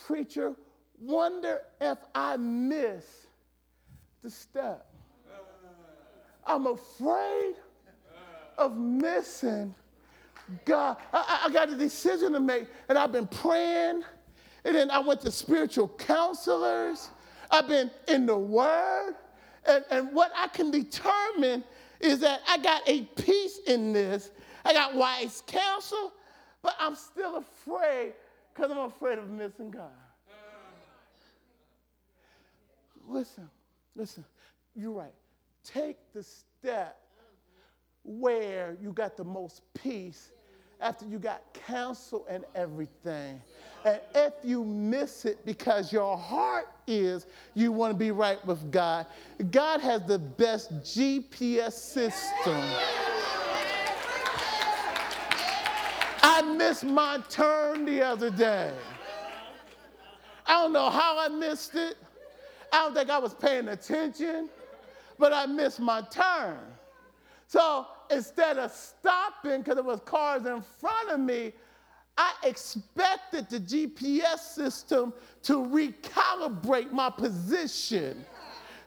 Preacher, 0.06 0.54
wonder 1.00 1.62
if 1.82 1.98
I 2.14 2.38
miss 2.38 3.06
the 4.22 4.30
step. 4.30 4.86
I'm 6.46 6.68
afraid 6.68 7.56
of 8.58 8.78
missing 8.78 9.74
God. 10.66 10.98
I, 11.12 11.44
I, 11.46 11.52
got 11.52 11.70
a 11.70 11.76
decision 11.76 12.34
to 12.34 12.40
make, 12.40 12.68
and 12.90 12.98
I've 12.98 13.12
been 13.12 13.28
praying, 13.28 14.04
and 14.66 14.76
then 14.76 14.92
I 14.92 15.00
went 15.00 15.22
to 15.22 15.32
spiritual 15.32 15.88
counselors. 15.90 17.10
I've 17.52 17.68
been 17.68 17.92
in 18.08 18.26
the 18.26 18.38
Word, 18.38 19.16
and, 19.66 19.84
and 19.92 20.14
what 20.14 20.32
I 20.36 20.48
can 20.48 20.72
determine 20.72 21.64
is 22.00 22.20
that 22.20 22.42
I 22.48 22.58
got 22.58 22.82
a 22.88 23.02
peace 23.02 23.60
in 23.68 23.94
this. 23.94 24.32
I 24.66 24.74
got 24.74 24.96
wise 24.96 25.44
counsel, 25.46 26.14
but 26.62 26.76
I'm 26.80 26.96
still 26.96 27.38
afraid 27.38 28.14
because 28.54 28.72
I'm 28.72 28.80
afraid 28.80 29.18
of 29.18 29.30
missing 29.30 29.72
God. 29.72 29.90
Listen, 33.08 33.50
listen, 33.96 34.24
you're 34.76 34.92
right. 34.92 35.14
Take 35.64 35.98
the 36.14 36.24
step 36.24 36.98
where 38.04 38.78
you 38.82 38.92
got 38.92 39.18
the 39.18 39.24
most 39.24 39.62
peace 39.74 40.32
after 40.84 41.06
you 41.06 41.18
got 41.18 41.42
counsel 41.66 42.26
and 42.30 42.44
everything. 42.56 43.42
And 43.86 44.00
if 44.14 44.34
you 44.44 44.64
miss 44.64 45.26
it 45.26 45.46
because 45.46 45.92
your 45.92 46.18
heart 46.18 46.68
is 46.88 47.26
you 47.54 47.72
want 47.72 47.94
to 47.94 47.98
be 47.98 48.12
right 48.12 48.46
with 48.46 48.72
God, 48.72 49.08
God 49.50 49.82
has 49.82 50.04
the 50.04 50.20
best 50.20 50.74
GPS 50.82 51.74
system. 51.74 52.62
I 56.22 56.42
missed 56.42 56.84
my 56.84 57.20
turn 57.30 57.86
the 57.86 58.02
other 58.02 58.30
day. 58.30 58.74
I 60.46 60.62
don't 60.62 60.74
know 60.74 60.90
how 60.90 61.18
I 61.20 61.30
missed 61.30 61.76
it. 61.76 61.98
I 62.72 62.84
don't 62.84 62.94
think 62.94 63.10
I 63.10 63.20
was 63.20 63.34
paying 63.34 63.70
attention, 63.70 64.50
but 65.18 65.32
I 65.32 65.46
missed 65.46 65.80
my 65.80 66.02
turn. 66.10 66.58
So 67.48 67.88
instead 68.14 68.58
of 68.58 68.72
stopping 68.72 69.62
because 69.62 69.76
there 69.76 69.84
was 69.84 70.00
cars 70.06 70.46
in 70.46 70.62
front 70.80 71.10
of 71.10 71.20
me, 71.20 71.54
I 72.18 72.34
expected 72.44 73.50
the 73.50 73.60
GPS 73.60 74.40
system 74.40 75.14
to 75.44 75.66
recalibrate 75.66 76.92
my 76.92 77.10
position 77.10 78.24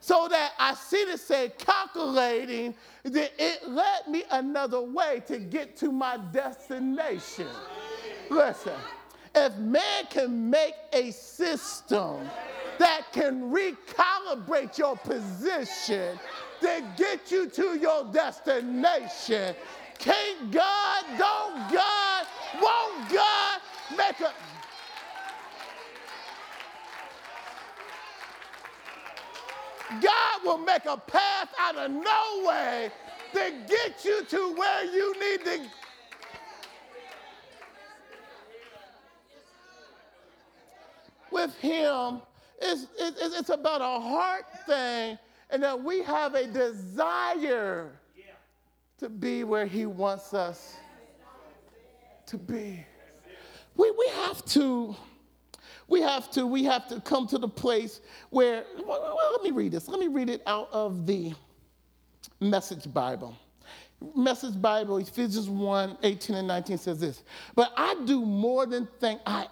so 0.00 0.28
that 0.30 0.52
I 0.58 0.74
see 0.74 0.98
it 0.98 1.18
say 1.18 1.52
calculating, 1.58 2.74
that 3.02 3.32
it 3.38 3.68
led 3.68 4.06
me 4.08 4.22
another 4.30 4.80
way 4.80 5.22
to 5.26 5.38
get 5.38 5.76
to 5.78 5.90
my 5.90 6.18
destination. 6.32 7.48
Listen, 8.30 8.74
if 9.34 9.56
man 9.56 10.04
can 10.08 10.48
make 10.48 10.74
a 10.92 11.10
system 11.10 12.20
that 12.78 13.12
can 13.12 13.52
recalibrate 13.52 14.78
your 14.78 14.96
position 14.96 16.18
to 16.60 16.84
get 16.96 17.30
you 17.30 17.48
to 17.48 17.78
your 17.78 18.04
destination, 18.12 19.54
can't 19.98 20.50
God, 20.50 21.04
don't 21.18 21.72
God, 21.72 22.26
won't 22.60 23.10
God 23.10 23.60
make 23.96 24.20
a 24.20 24.32
God 30.00 30.40
will 30.44 30.58
make 30.58 30.84
a 30.84 30.96
path 30.96 31.48
out 31.60 31.76
of 31.76 31.90
no 31.90 32.42
way 32.44 32.90
to 33.34 33.52
get 33.68 34.04
you 34.04 34.24
to 34.24 34.54
where 34.54 34.84
you 34.84 35.14
need 35.20 35.44
to. 35.44 35.60
With 41.30 41.54
Him, 41.58 42.20
it's, 42.60 42.86
it's, 42.98 43.38
it's 43.38 43.48
about 43.50 43.80
a 43.80 44.00
heart 44.00 44.46
thing, 44.66 45.18
and 45.50 45.62
that 45.62 45.82
we 45.82 46.02
have 46.02 46.34
a 46.34 46.46
desire 46.46 47.90
to 48.98 49.08
be 49.08 49.44
where 49.44 49.66
He 49.66 49.86
wants 49.86 50.34
us 50.34 50.76
to 52.26 52.38
be. 52.38 52.84
We, 53.76 53.90
we 53.90 54.08
have 54.14 54.44
to 54.46 54.96
we 55.88 56.00
have 56.00 56.30
to 56.32 56.46
we 56.46 56.64
have 56.64 56.88
to 56.88 57.00
come 57.00 57.26
to 57.28 57.38
the 57.38 57.48
place 57.48 58.00
where 58.30 58.64
well, 58.84 59.18
let 59.32 59.42
me 59.42 59.50
read 59.50 59.72
this 59.72 59.88
let 59.88 60.00
me 60.00 60.08
read 60.08 60.28
it 60.28 60.42
out 60.46 60.68
of 60.72 61.06
the 61.06 61.32
message 62.40 62.92
bible 62.92 63.36
message 64.14 64.60
bible 64.60 64.98
ephesians 64.98 65.48
1 65.48 65.98
18 66.02 66.36
and 66.36 66.48
19 66.48 66.78
says 66.78 67.00
this 67.00 67.22
but 67.54 67.72
i 67.76 67.94
do 68.04 68.24
more 68.24 68.66
than 68.66 68.88
think 69.00 69.20
i 69.26 69.46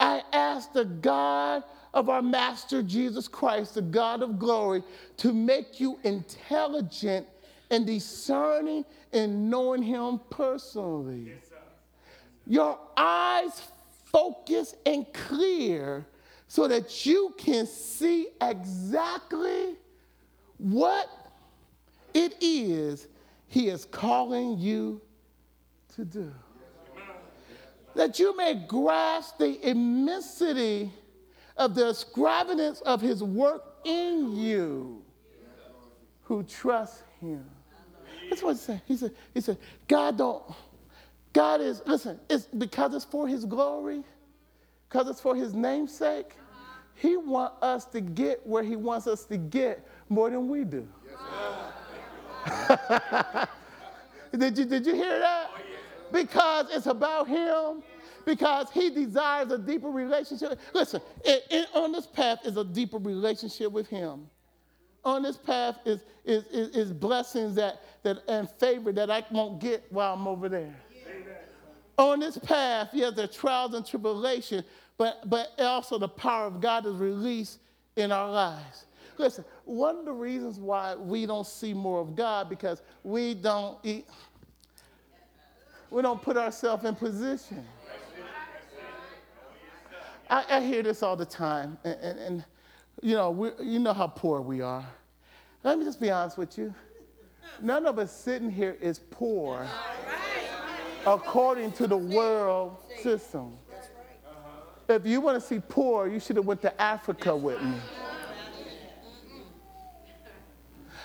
i 0.00 0.22
ask 0.32 0.72
the 0.72 0.84
god 0.84 1.62
of 1.94 2.08
our 2.08 2.22
master 2.22 2.82
jesus 2.82 3.28
christ 3.28 3.74
the 3.74 3.82
god 3.82 4.22
of 4.22 4.38
glory 4.38 4.82
to 5.16 5.32
make 5.32 5.78
you 5.78 5.98
intelligent 6.04 7.26
and 7.70 7.86
discerning 7.86 8.84
and 9.12 9.50
knowing 9.50 9.82
him 9.82 10.20
personally 10.30 11.26
yes, 11.28 11.60
your 12.46 12.78
eyes 12.96 13.62
focused 14.06 14.76
and 14.86 15.06
clear 15.12 16.04
so 16.48 16.66
that 16.66 17.06
you 17.06 17.32
can 17.38 17.64
see 17.66 18.26
exactly 18.40 19.76
what 20.58 21.08
it 22.12 22.34
is 22.40 23.06
he 23.46 23.68
is 23.68 23.84
calling 23.84 24.58
you 24.58 25.00
to 25.94 26.04
do. 26.04 26.32
That 27.94 28.18
you 28.18 28.36
may 28.36 28.54
grasp 28.54 29.38
the 29.38 29.68
immensity 29.68 30.92
of 31.56 31.74
the 31.74 31.90
extravagance 31.90 32.80
of 32.82 33.00
his 33.00 33.22
work 33.22 33.64
in 33.84 34.36
you 34.36 35.02
who 36.22 36.42
trust 36.44 37.02
him. 37.20 37.44
That's 38.28 38.42
what 38.42 38.52
he 38.52 38.58
said. 38.58 38.82
He 38.86 38.96
said, 38.96 39.12
he 39.34 39.40
said, 39.40 39.58
God 39.88 40.16
don't 40.16 40.44
God 41.32 41.60
is, 41.60 41.82
listen, 41.86 42.18
it's 42.28 42.46
because 42.46 42.94
it's 42.94 43.04
for 43.04 43.28
his 43.28 43.44
glory, 43.44 44.02
because 44.88 45.08
it's 45.08 45.20
for 45.20 45.36
his 45.36 45.54
namesake. 45.54 46.32
He 46.94 47.16
wants 47.16 47.62
us 47.62 47.84
to 47.86 48.00
get 48.00 48.44
where 48.46 48.62
he 48.62 48.76
wants 48.76 49.06
us 49.06 49.24
to 49.26 49.36
get 49.36 49.86
more 50.08 50.28
than 50.28 50.48
we 50.48 50.64
do. 50.64 50.86
Yes, 52.46 53.48
did, 54.38 54.58
you, 54.58 54.64
did 54.66 54.86
you 54.86 54.94
hear 54.94 55.18
that? 55.18 55.39
Because 56.12 56.66
it's 56.70 56.86
about 56.86 57.28
him, 57.28 57.82
because 58.24 58.70
he 58.72 58.90
desires 58.90 59.50
a 59.50 59.58
deeper 59.58 59.88
relationship. 59.88 60.58
Listen, 60.74 61.00
it, 61.24 61.44
it, 61.50 61.68
on 61.74 61.92
this 61.92 62.06
path 62.06 62.40
is 62.44 62.56
a 62.56 62.64
deeper 62.64 62.98
relationship 62.98 63.72
with 63.72 63.88
him. 63.88 64.28
On 65.04 65.22
this 65.22 65.36
path 65.36 65.76
is, 65.86 66.04
is, 66.24 66.44
is, 66.46 66.76
is 66.76 66.92
blessings 66.92 67.54
that, 67.54 67.80
that, 68.02 68.18
and 68.28 68.50
favor 68.58 68.92
that 68.92 69.10
I 69.10 69.24
won't 69.30 69.60
get 69.60 69.84
while 69.90 70.14
I'm 70.14 70.26
over 70.26 70.48
there 70.48 70.76
on 72.00 72.20
this 72.20 72.38
path, 72.38 72.88
yes, 72.92 73.14
there 73.14 73.24
are 73.24 73.28
trials 73.28 73.74
and 73.74 73.84
tribulation, 73.84 74.64
but, 74.96 75.28
but 75.28 75.52
also 75.58 75.98
the 75.98 76.08
power 76.08 76.46
of 76.46 76.60
God 76.60 76.86
is 76.86 76.96
released 76.96 77.58
in 77.96 78.10
our 78.10 78.30
lives. 78.30 78.86
Listen, 79.18 79.44
one 79.64 79.98
of 79.98 80.04
the 80.06 80.12
reasons 80.12 80.58
why 80.58 80.94
we 80.94 81.26
don't 81.26 81.46
see 81.46 81.74
more 81.74 82.00
of 82.00 82.16
God 82.16 82.48
because 82.48 82.80
we 83.02 83.34
don't 83.34 83.78
eat, 83.82 84.06
we 85.90 86.02
don't 86.02 86.22
put 86.22 86.36
ourselves 86.36 86.84
in 86.84 86.94
position. 86.94 87.66
I, 90.28 90.44
I, 90.48 90.60
hear 90.60 90.84
this 90.84 91.02
all 91.02 91.16
the 91.16 91.24
time, 91.24 91.76
and, 91.82 91.98
and, 92.00 92.18
and 92.20 92.44
you 93.02 93.16
know, 93.16 93.52
you 93.60 93.80
know 93.80 93.92
how 93.92 94.06
poor 94.06 94.40
we 94.40 94.60
are. 94.60 94.86
Let 95.64 95.78
me 95.78 95.84
just 95.84 96.00
be 96.00 96.10
honest 96.10 96.38
with 96.38 96.56
you. 96.56 96.72
None 97.60 97.84
of 97.84 97.98
us 97.98 98.12
sitting 98.12 98.50
here 98.50 98.76
is 98.80 99.00
poor 99.10 99.66
according 101.06 101.72
to 101.72 101.86
the 101.86 101.96
world 101.96 102.76
system. 103.02 103.56
If 104.88 105.06
you 105.06 105.20
want 105.20 105.40
to 105.40 105.46
see 105.46 105.60
poor, 105.68 106.08
you 106.08 106.20
should 106.20 106.36
have 106.36 106.46
went 106.46 106.62
to 106.62 106.80
Africa 106.80 107.36
with 107.36 107.60
me. 107.62 107.76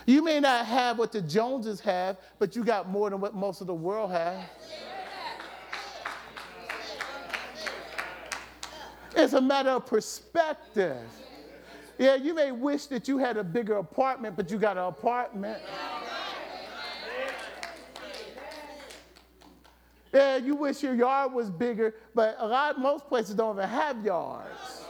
You 0.05 0.23
may 0.23 0.39
not 0.39 0.65
have 0.67 0.99
what 0.99 1.11
the 1.11 1.21
Joneses 1.21 1.79
have, 1.81 2.17
but 2.37 2.55
you 2.55 2.63
got 2.63 2.89
more 2.89 3.09
than 3.09 3.19
what 3.19 3.33
most 3.33 3.61
of 3.61 3.67
the 3.67 3.73
world 3.73 4.11
has. 4.11 4.43
It's 9.15 9.33
a 9.33 9.41
matter 9.41 9.69
of 9.69 9.85
perspective. 9.85 11.07
Yeah, 11.97 12.15
you 12.15 12.33
may 12.33 12.51
wish 12.51 12.87
that 12.87 13.07
you 13.07 13.17
had 13.17 13.37
a 13.37 13.43
bigger 13.43 13.77
apartment, 13.77 14.35
but 14.35 14.51
you 14.51 14.57
got 14.57 14.77
an 14.77 14.83
apartment. 14.83 15.61
Yeah, 20.13 20.37
you 20.37 20.55
wish 20.55 20.83
your 20.83 20.95
yard 20.95 21.33
was 21.33 21.49
bigger, 21.49 21.95
but 22.13 22.35
a 22.39 22.47
lot, 22.47 22.79
most 22.79 23.07
places 23.07 23.35
don't 23.35 23.57
even 23.57 23.67
have 23.67 24.03
yards. 24.05 24.85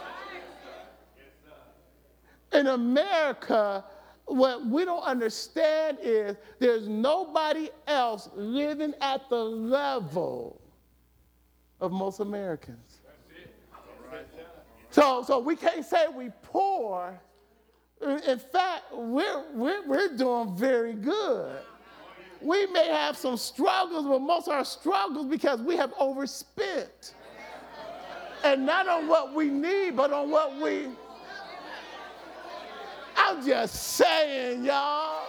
In 2.52 2.68
America, 2.68 3.84
what 4.26 4.66
we 4.66 4.84
don't 4.84 5.02
understand 5.04 5.98
is 6.02 6.36
there's 6.58 6.88
nobody 6.88 7.70
else 7.86 8.28
living 8.34 8.92
at 9.00 9.28
the 9.30 9.36
level 9.36 10.60
of 11.80 11.92
most 11.92 12.20
Americans. 12.20 12.98
So, 14.90 15.22
so 15.22 15.38
we 15.38 15.56
can't 15.56 15.84
say 15.84 16.06
we 16.08 16.30
poor. 16.42 17.20
In 18.00 18.38
fact, 18.38 18.84
we're, 18.92 19.44
we're, 19.52 19.86
we're 19.86 20.16
doing 20.16 20.56
very 20.56 20.94
good. 20.94 21.56
We 22.40 22.66
may 22.66 22.88
have 22.88 23.16
some 23.16 23.36
struggles, 23.36 24.06
but 24.06 24.20
most 24.20 24.48
of 24.48 24.54
our 24.54 24.64
struggles 24.64 25.26
because 25.26 25.60
we 25.60 25.76
have 25.76 25.92
overspent. 25.98 27.14
And 28.44 28.66
not 28.66 28.86
on 28.88 29.08
what 29.08 29.34
we 29.34 29.48
need, 29.48 29.96
but 29.96 30.12
on 30.12 30.30
what 30.30 30.56
we. 30.60 30.88
I'm 33.16 33.44
just 33.44 33.74
saying, 33.74 34.64
y'all. 34.64 35.26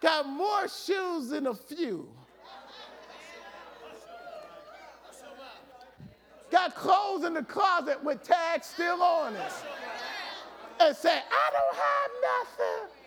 Got 0.00 0.28
more 0.28 0.66
shoes 0.68 1.28
than 1.28 1.46
a 1.46 1.54
few. 1.54 2.08
Got 6.50 6.74
clothes 6.74 7.24
in 7.24 7.34
the 7.34 7.44
closet 7.44 8.02
with 8.02 8.22
tags 8.22 8.66
still 8.66 9.02
on 9.02 9.34
it. 9.34 9.52
And 10.80 10.96
say, 10.96 11.16
I 11.16 11.50
don't 11.52 11.76
have 11.76 12.10
nothing. 12.58 13.02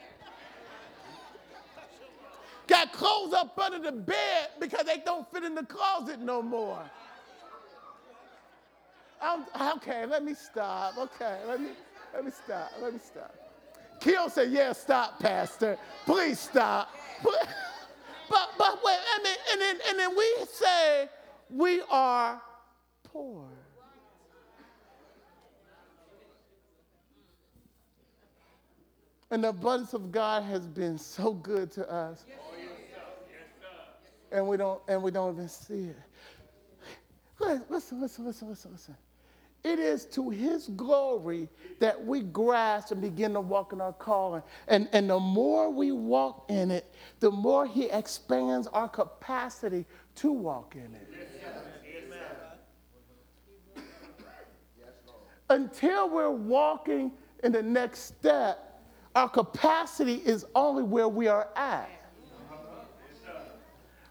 Got 2.68 2.94
clothes 2.94 3.34
up 3.34 3.60
under 3.60 3.80
the 3.80 3.92
bed 3.92 4.50
because 4.60 4.86
they 4.86 4.98
don't 5.06 5.30
fit 5.32 5.44
in 5.44 5.54
the 5.54 5.66
closet 5.66 6.20
no 6.20 6.42
more. 6.42 6.82
I'm, 9.26 9.78
okay, 9.78 10.06
let 10.06 10.24
me 10.24 10.36
stop. 10.36 10.98
Okay, 10.98 11.40
let 11.48 11.60
me 11.60 11.70
let 12.14 12.24
me 12.24 12.32
stop. 12.32 12.72
Let 12.82 12.94
me 12.94 13.00
stop. 13.04 13.34
Kill 14.00 14.30
said, 14.30 14.52
"Yeah, 14.52 14.72
stop, 14.74 15.20
Pastor. 15.20 15.78
Please 16.06 16.40
stop." 16.40 16.90
But 17.24 17.48
but, 18.30 18.50
but 18.58 18.80
wait, 18.84 19.00
and 19.16 19.26
then, 19.26 19.38
and 19.52 19.62
then 19.62 19.78
and 19.90 20.00
then 20.00 20.16
we 20.16 20.36
say 20.52 21.10
we 21.50 21.82
are 21.90 22.42
poor. 23.04 23.46
And 29.32 29.44
the 29.44 29.50
abundance 29.50 29.94
of 29.94 30.12
God 30.12 30.44
has 30.44 30.68
been 30.68 31.00
so 31.00 31.34
good 31.34 31.72
to 31.74 31.92
us. 31.92 32.26
And 34.32 34.48
we 34.48 34.56
don't 34.58 34.82
and 34.88 35.02
we 35.02 35.10
don't 35.10 35.34
even 35.34 35.50
see 35.50 35.90
it. 35.90 35.98
Listen, 37.70 38.02
listen, 38.02 38.26
listen, 38.26 38.50
listen, 38.50 38.72
listen. 38.72 38.96
It 39.66 39.80
is 39.80 40.06
to 40.12 40.30
his 40.30 40.68
glory 40.68 41.50
that 41.80 42.06
we 42.06 42.22
grasp 42.22 42.92
and 42.92 43.02
begin 43.02 43.34
to 43.34 43.42
walk 43.42 43.74
in 43.74 43.82
our 43.82 43.94
calling. 43.94 44.44
And, 44.68 44.88
and 44.94 45.10
the 45.10 45.20
more 45.20 45.72
we 45.72 45.92
walk 45.92 46.46
in 46.50 46.70
it, 46.70 46.94
the 47.20 47.32
more 47.32 47.66
he 47.66 47.86
expands 47.86 48.68
our 48.68 48.88
capacity 48.88 49.88
to 50.18 50.32
walk 50.32 50.76
in 50.76 50.94
it. 50.94 51.10
Until 55.50 56.12
we're 56.12 56.30
walking 56.30 57.12
in 57.44 57.52
the 57.52 57.64
next 57.64 58.02
step, 58.02 58.84
our 59.16 59.28
capacity 59.28 60.22
is 60.26 60.46
only 60.54 60.84
where 60.84 61.10
we 61.10 61.28
are 61.28 61.50
at. 61.56 61.90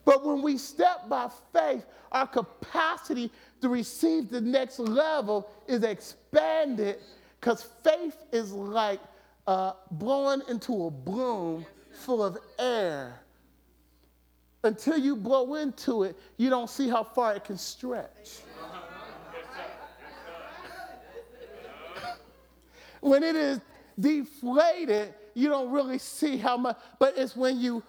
But 0.04 0.26
when 0.26 0.42
we 0.42 0.58
step 0.58 1.08
by 1.08 1.30
faith, 1.52 1.86
our 2.12 2.26
capacity 2.26 3.30
to 3.64 3.70
receive 3.70 4.28
the 4.28 4.42
next 4.42 4.78
level 4.78 5.48
is 5.66 5.84
expanded 5.84 6.98
because 7.40 7.66
faith 7.82 8.14
is 8.30 8.52
like 8.52 9.00
uh, 9.46 9.72
blowing 9.90 10.42
into 10.50 10.84
a 10.84 10.90
bloom 10.90 11.64
full 11.90 12.22
of 12.22 12.36
air. 12.58 13.20
Until 14.64 14.98
you 14.98 15.16
blow 15.16 15.54
into 15.54 16.02
it, 16.02 16.14
you 16.36 16.50
don't 16.50 16.68
see 16.68 16.90
how 16.90 17.02
far 17.02 17.36
it 17.36 17.44
can 17.44 17.56
stretch. 17.56 18.40
when 23.00 23.22
it 23.22 23.34
is 23.34 23.62
deflated, 23.98 25.14
you 25.32 25.48
don't 25.48 25.72
really 25.72 25.96
see 25.96 26.36
how 26.36 26.58
much, 26.58 26.76
but 26.98 27.14
it's 27.16 27.34
when 27.34 27.58
you, 27.58 27.82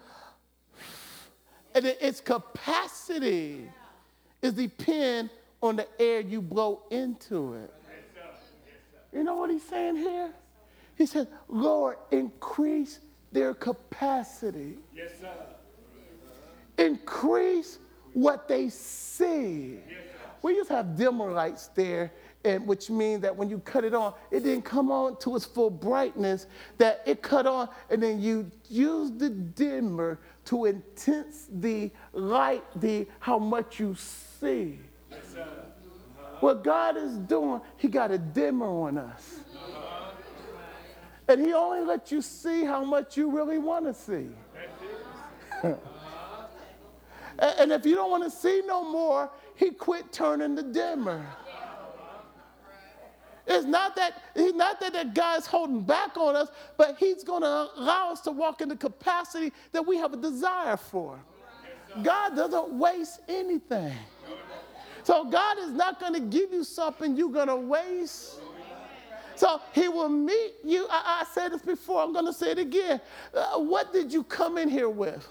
and 1.74 1.84
its 1.84 2.22
capacity 2.22 3.68
is 4.40 4.54
depend 4.54 5.28
on 5.62 5.76
the 5.76 5.86
air 6.00 6.20
you 6.20 6.40
blow 6.40 6.82
into 6.90 7.54
it. 7.54 7.72
You 9.12 9.24
know 9.24 9.36
what 9.36 9.50
he's 9.50 9.62
saying 9.62 9.96
here? 9.96 10.30
He 10.96 11.06
said, 11.06 11.28
Lord, 11.48 11.96
increase 12.10 13.00
their 13.32 13.54
capacity. 13.54 14.78
Yes, 14.94 15.10
sir. 15.20 15.32
Increase 16.78 17.78
what 18.12 18.48
they 18.48 18.68
see. 18.68 19.78
Yes, 19.88 19.98
we 20.42 20.62
to 20.62 20.64
have 20.68 20.96
dimmer 20.96 21.32
lights 21.32 21.68
there, 21.68 22.12
and 22.44 22.66
which 22.66 22.88
means 22.90 23.22
that 23.22 23.34
when 23.34 23.50
you 23.50 23.58
cut 23.60 23.84
it 23.84 23.94
on, 23.94 24.14
it 24.30 24.40
didn't 24.40 24.64
come 24.64 24.90
on 24.90 25.18
to 25.18 25.34
its 25.34 25.44
full 25.44 25.70
brightness, 25.70 26.46
that 26.78 27.02
it 27.06 27.22
cut 27.22 27.46
on, 27.46 27.68
and 27.90 28.02
then 28.02 28.20
you 28.20 28.50
use 28.68 29.10
the 29.10 29.30
dimmer 29.30 30.20
to 30.44 30.66
intense 30.66 31.48
the 31.50 31.90
light, 32.12 32.64
the 32.76 33.06
how 33.18 33.38
much 33.38 33.80
you 33.80 33.96
see. 34.40 34.78
What 36.40 36.62
God 36.62 36.96
is 36.96 37.16
doing, 37.18 37.60
He 37.76 37.88
got 37.88 38.10
a 38.10 38.18
dimmer 38.18 38.66
on 38.66 38.98
us. 38.98 39.40
And 41.28 41.40
He 41.40 41.52
only 41.52 41.80
lets 41.80 42.12
you 42.12 42.22
see 42.22 42.64
how 42.64 42.84
much 42.84 43.16
you 43.16 43.30
really 43.30 43.58
want 43.58 43.86
to 43.86 43.94
see. 43.94 44.28
and 47.38 47.72
if 47.72 47.86
you 47.86 47.94
don't 47.94 48.10
want 48.10 48.24
to 48.24 48.30
see 48.30 48.62
no 48.66 48.84
more, 48.84 49.30
He 49.56 49.70
quit 49.70 50.12
turning 50.12 50.54
the 50.54 50.62
dimmer. 50.62 51.26
It's 53.46 53.64
not 53.64 53.94
that 53.94 54.22
he's 54.34 54.54
not 54.54 54.80
that 54.80 54.92
that 54.94 55.14
God's 55.14 55.46
holding 55.46 55.82
back 55.82 56.16
on 56.16 56.34
us, 56.34 56.48
but 56.76 56.96
he's 56.98 57.22
going 57.22 57.42
to 57.42 57.68
allow 57.76 58.10
us 58.10 58.20
to 58.22 58.32
walk 58.32 58.60
in 58.60 58.68
the 58.68 58.76
capacity 58.76 59.52
that 59.72 59.86
we 59.86 59.96
have 59.98 60.12
a 60.12 60.16
desire 60.16 60.76
for. 60.76 61.18
God 62.02 62.34
doesn't 62.34 62.72
waste 62.72 63.20
anything. 63.28 63.94
So 65.06 65.24
God 65.24 65.58
is 65.60 65.70
not 65.70 66.00
going 66.00 66.14
to 66.14 66.20
give 66.20 66.52
you 66.52 66.64
something 66.64 67.16
you're 67.16 67.30
going 67.30 67.46
to 67.46 67.54
waste. 67.54 68.40
So 69.36 69.60
he 69.72 69.86
will 69.86 70.08
meet 70.08 70.54
you. 70.64 70.88
I, 70.90 71.22
I 71.22 71.24
said 71.32 71.52
this 71.52 71.62
before, 71.62 72.02
I'm 72.02 72.12
going 72.12 72.26
to 72.26 72.32
say 72.32 72.50
it 72.50 72.58
again. 72.58 73.00
Uh, 73.32 73.60
what 73.60 73.92
did 73.92 74.12
you 74.12 74.24
come 74.24 74.58
in 74.58 74.68
here 74.68 74.90
with? 74.90 75.24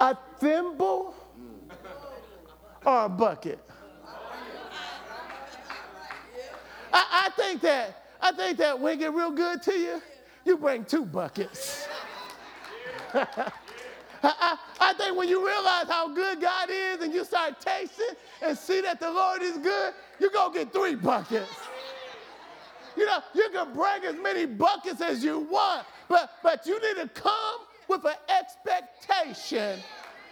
A 0.00 0.14
thimble 0.38 1.14
or 2.84 3.04
a 3.06 3.08
bucket? 3.08 3.58
I, 6.92 7.24
I 7.24 7.30
think 7.40 7.62
that 7.62 8.04
I 8.20 8.32
think 8.32 8.58
that 8.58 8.78
when 8.78 8.92
it 8.92 8.98
get 8.98 9.14
real 9.14 9.30
good 9.30 9.62
to 9.62 9.72
you, 9.72 10.02
you 10.44 10.58
bring 10.58 10.84
two 10.84 11.06
buckets. 11.06 11.88
I, 14.28 14.58
I, 14.80 14.92
think 14.94 15.16
when 15.16 15.28
you 15.28 15.46
realize 15.46 15.86
how 15.88 16.08
good 16.08 16.40
God 16.40 16.68
is 16.70 17.02
and 17.02 17.12
you 17.12 17.24
start 17.24 17.60
tasting 17.60 18.14
and 18.42 18.56
see 18.56 18.80
that 18.80 18.98
the 19.00 19.10
Lord 19.10 19.42
is 19.42 19.58
good, 19.58 19.94
you 20.18 20.30
go 20.30 20.50
get 20.50 20.72
three 20.72 20.94
buckets. 20.94 21.50
You 22.96 23.04
know, 23.04 23.18
you 23.34 23.48
can 23.52 23.72
bring 23.74 24.04
as 24.06 24.16
many 24.16 24.46
buckets 24.46 25.00
as 25.00 25.22
you 25.22 25.40
want, 25.40 25.86
but, 26.08 26.30
but 26.42 26.66
you 26.66 26.80
need 26.80 27.02
to 27.02 27.08
come 27.08 27.60
with 27.88 28.04
an 28.04 28.14
expectation 28.28 29.78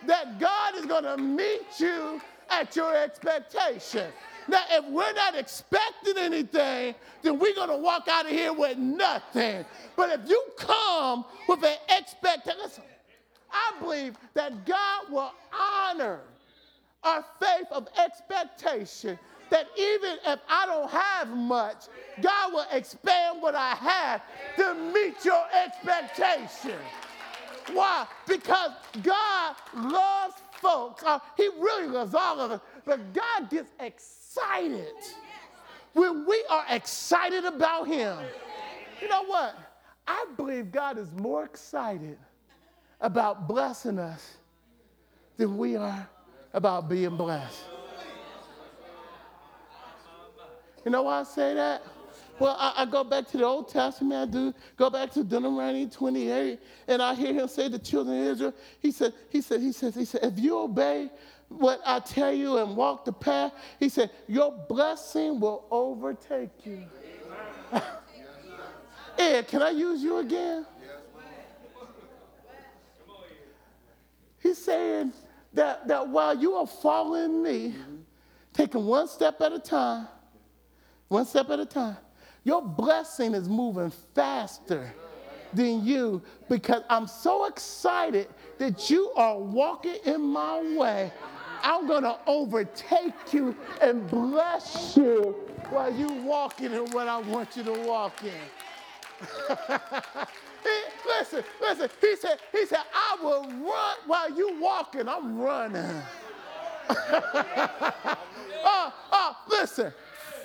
that 0.07 0.39
God 0.39 0.75
is 0.77 0.87
going 0.87 1.05
to 1.05 1.17
meet 1.17 1.79
you 1.79 2.21
at 2.51 2.75
your 2.75 2.97
expectation. 2.97 4.11
Now, 4.49 4.63
if 4.71 4.85
we're 4.87 5.13
not 5.13 5.35
expecting 5.37 6.19
anything, 6.19 6.95
then 7.23 7.39
we're 7.39 7.55
going 7.55 7.71
to 7.71 7.77
walk 7.77 8.09
out 8.09 8.27
of 8.27 8.33
here 8.33 8.53
with 8.53 8.77
nothing. 8.77 9.65
But 9.97 10.21
if 10.21 10.29
you 10.29 10.43
come 10.57 11.25
with 11.49 11.65
an 11.65 11.77
expectation, 11.97 12.85
I 13.55 13.81
believe 13.81 14.17
that 14.35 14.67
God 14.67 15.11
will 15.11 15.33
honor 15.53 16.21
our 17.05 17.25
faith 17.41 17.67
of 17.71 17.89
expectation. 18.03 19.19
That 19.51 19.67
even 19.79 20.17
if 20.27 20.41
I 20.49 20.67
don't 20.67 20.91
have 20.91 21.29
much, 21.29 21.85
God 22.21 22.53
will 22.53 22.67
expand 22.73 23.41
what 23.41 23.55
I 23.55 23.75
have 23.75 24.23
to 24.57 24.75
meet 24.93 25.25
your 25.25 25.45
expectation. 25.55 26.79
Why? 27.73 28.07
Because 28.27 28.73
God 29.03 29.55
loves 29.77 30.35
folks. 30.55 31.05
Uh, 31.05 31.19
he 31.37 31.49
really 31.59 31.89
loves 31.89 32.15
all 32.15 32.41
of 32.41 32.51
us. 32.51 32.61
But 32.85 33.13
God 33.13 33.51
gets 33.51 33.71
excited 33.79 34.95
when 35.93 36.27
we 36.27 36.45
are 36.51 36.65
excited 36.71 37.45
about 37.45 37.87
Him. 37.87 38.19
You 39.01 39.09
know 39.09 39.25
what? 39.25 39.57
I 40.07 40.27
believe 40.37 40.73
God 40.73 40.99
is 40.99 41.13
more 41.13 41.45
excited 41.45 42.19
about 43.05 43.47
blessing 43.47 43.99
us 43.99 44.39
than 45.37 45.59
we 45.59 45.77
are 45.77 46.09
about 46.55 46.89
being 46.89 47.17
blessed. 47.19 47.63
You 50.87 50.91
know 50.91 51.03
why 51.03 51.21
I 51.21 51.23
say 51.25 51.53
that? 51.55 51.83
Well, 52.39 52.57
I, 52.59 52.73
I, 52.79 52.87
go 52.87 53.05
back 53.05 53.29
to 53.29 53.37
the 53.37 53.45
Old 53.45 53.69
Testament. 53.69 54.29
I 54.29 54.33
do 54.33 54.55
go 54.77 54.91
back 54.91 55.13
to 55.13 55.23
Deuteronomy 55.23 55.87
28, 55.87 56.59
and 56.89 57.03
I 57.03 57.15
hear 57.15 57.33
him 57.33 57.47
say 57.47 57.69
to 57.69 57.79
children 57.79 58.21
of 58.21 58.27
Israel, 58.27 58.55
he 58.81 58.91
said, 58.91 59.13
he 59.29 59.41
said, 59.41 59.61
he 59.61 59.71
said, 59.71 59.95
he 59.95 60.05
said, 60.05 60.21
if 60.25 60.39
you 60.39 60.59
obey 60.59 61.11
what 61.49 61.81
I 61.85 62.01
tell 62.01 62.33
you 62.33 62.59
and 62.59 62.75
walk 62.75 63.05
the 63.05 63.13
path, 63.13 63.53
he 63.79 63.89
said, 63.89 64.11
your 64.27 64.51
blessing 64.69 65.39
will 65.39 65.67
overtake 65.71 66.51
you. 66.65 66.85
Ed, 69.19 69.47
can 69.47 69.63
I 69.63 69.71
use 69.71 70.03
you 70.03 70.19
again? 70.19 70.67
He's 74.45 74.59
saying 74.59 75.15
that, 75.55 75.89
that 75.89 76.07
while 76.07 76.37
you 76.37 76.53
are 76.53 76.67
following 76.67 77.43
me, 77.43 77.75
taking 78.53 78.85
one 78.85 79.09
step 79.09 79.41
at 79.41 79.53
a 79.55 79.59
time, 79.59 80.07
one 81.09 81.25
step 81.25 81.49
at 81.49 81.61
a 81.61 81.67
time, 81.67 81.97
your 82.45 82.61
blessing 82.61 83.33
is 83.33 83.49
moving 83.49 83.91
faster 84.15 84.93
than 85.55 85.83
you 85.83 86.21
because 86.51 86.83
I'm 86.91 87.07
so 87.07 87.47
excited 87.47 88.29
that 88.59 88.91
you 88.91 89.13
are 89.17 89.39
walking 89.39 89.97
in 90.05 90.21
my 90.21 90.61
way. 90.77 91.11
I'm 91.63 91.89
to 91.89 92.19
overtake 92.27 93.33
you 93.33 93.57
and 93.81 94.07
bless 94.11 94.95
you 94.95 95.35
while 95.71 95.91
you 95.91 96.09
walking 96.23 96.75
in 96.75 96.85
what 96.91 97.09
I 97.09 97.19
want 97.19 97.57
you 97.57 97.63
to 97.63 97.73
walk 97.73 98.23
in. 98.23 98.35
listen, 101.07 101.45
listen. 101.61 101.89
He 102.01 102.17
said, 102.17 102.39
he 102.53 102.67
said, 102.67 102.81
I 102.95 103.17
will 103.23 103.43
run 103.43 103.97
while 104.07 104.31
you 104.31 104.61
walking. 104.61 105.09
I'm 105.09 105.39
running. 105.39 106.03
oh, 106.91 108.93
oh, 109.13 109.37
listen. 109.51 109.93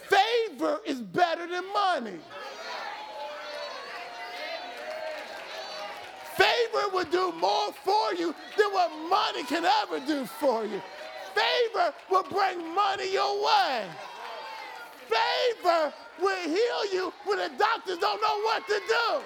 Favor 0.10 0.80
is 0.86 1.02
better 1.02 1.48
than 1.48 1.64
money. 1.72 2.20
Favor 6.36 6.90
will 6.94 7.06
do 7.06 7.32
more 7.34 7.72
for 7.84 8.14
you 8.14 8.34
than 8.58 8.72
what 8.72 8.90
money 9.10 9.44
can 9.44 9.66
ever 9.66 10.00
do 10.06 10.26
for 10.26 10.64
you. 10.64 10.82
Favor 11.36 11.94
will 12.10 12.24
bring 12.24 12.74
money 12.74 13.12
your 13.12 13.44
way. 13.44 13.86
Favor 15.08 15.94
will 16.22 16.50
heal 16.50 16.94
you 16.94 17.14
when 17.26 17.40
the 17.40 17.52
doctors 17.58 17.98
don't 17.98 18.22
know 18.22 18.40
what 18.42 18.66
to 18.68 18.80
do. 18.88 19.22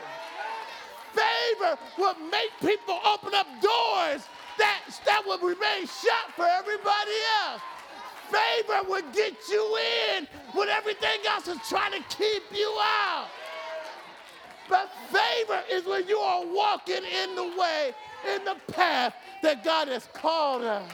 Favor 1.14 1.78
will 1.98 2.16
make 2.30 2.52
people 2.60 3.00
open 3.06 3.34
up 3.34 3.48
doors 3.62 4.28
that, 4.58 4.82
that 5.06 5.24
will 5.26 5.40
remain 5.40 5.86
shut 5.86 6.34
for 6.36 6.46
everybody 6.46 7.18
else 7.46 7.62
favor 8.34 8.90
would 8.90 9.06
get 9.14 9.36
you 9.50 9.78
in 10.18 10.28
when 10.54 10.70
everything 10.70 11.20
else 11.28 11.48
is 11.48 11.58
trying 11.70 11.92
to 11.92 12.16
keep 12.16 12.44
you 12.52 12.76
out. 12.80 13.28
But 14.70 14.90
favor 15.12 15.62
is 15.70 15.86
when 15.86 16.08
you 16.08 16.18
are 16.18 16.46
walking 16.46 17.04
in 17.04 17.36
the 17.36 17.44
way, 17.44 17.94
in 18.34 18.44
the 18.46 18.56
path 18.72 19.14
that 19.42 19.64
God 19.64 19.88
has 19.90 20.08
called 20.14 20.64
us. 20.64 20.90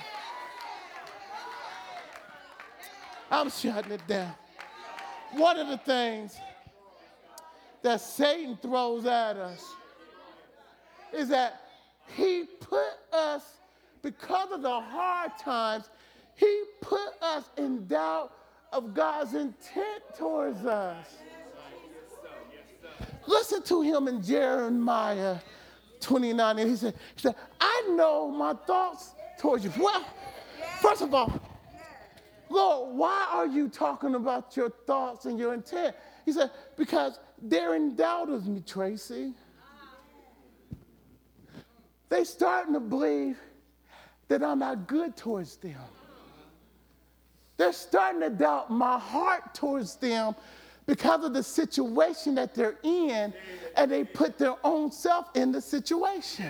I'm 3.32 3.50
shutting 3.50 3.92
it 3.92 4.06
down. 4.08 4.34
One 5.34 5.58
of 5.58 5.68
the 5.68 5.78
things 5.78 6.36
that 7.84 8.02
Satan 8.02 8.58
throws 8.58 9.06
at 9.06 9.38
us 9.38 9.64
is 11.14 11.30
that 11.30 11.62
he 12.16 12.46
put 12.60 12.94
us, 13.14 13.44
because 14.02 14.52
of 14.52 14.62
the 14.62 14.80
hard 14.80 15.32
times, 15.40 15.90
he 16.36 16.64
put 16.82 17.10
us 17.22 17.50
in 17.58 17.86
doubt 17.88 18.32
of 18.72 18.94
God's 18.94 19.34
intent 19.34 20.04
towards 20.18 20.66
us. 20.66 21.06
Listen 23.28 23.62
to 23.64 23.82
him 23.82 24.08
in 24.08 24.24
Jeremiah 24.24 25.38
29, 26.00 26.60
and 26.60 26.70
he 26.70 26.76
said, 26.76 26.94
he 27.16 27.22
said, 27.22 27.36
I 27.60 27.92
know 27.96 28.32
my 28.32 28.54
thoughts 28.54 29.12
towards 29.38 29.64
you. 29.64 29.72
Well, 29.78 30.04
first 30.82 31.02
of 31.02 31.14
all, 31.14 31.40
Lord, 32.50 32.96
why 32.98 33.28
are 33.32 33.46
you 33.46 33.70
talking 33.70 34.16
about 34.16 34.58
your 34.58 34.72
thoughts 34.88 35.26
and 35.26 35.38
your 35.38 35.54
intent? 35.54 35.96
He 36.26 36.32
said, 36.32 36.52
because 36.78 37.20
they're 37.42 37.76
in 37.76 37.96
doubt 37.96 38.30
of 38.30 38.48
me, 38.48 38.62
Tracy. 38.66 39.34
They 42.10 42.24
starting 42.24 42.74
to 42.74 42.80
believe 42.80 43.38
that 44.28 44.44
I'm 44.44 44.60
not 44.60 44.88
good 44.88 45.16
towards 45.16 45.56
them. 45.58 45.80
They're 47.58 47.74
starting 47.74 48.22
to 48.22 48.30
doubt 48.30 48.72
my 48.72 48.98
heart 48.98 49.54
towards 49.54 49.96
them 49.96 50.36
because 50.86 51.24
of 51.24 51.34
the 51.34 51.44
situation 51.44 52.34
that 52.36 52.56
they're 52.56 52.78
in, 52.82 53.32
and 53.76 53.92
they 53.92 54.04
put 54.04 54.40
their 54.40 54.56
own 54.64 54.92
self 54.92 55.28
in 55.36 55.52
the 55.52 55.62
situation. 55.62 56.50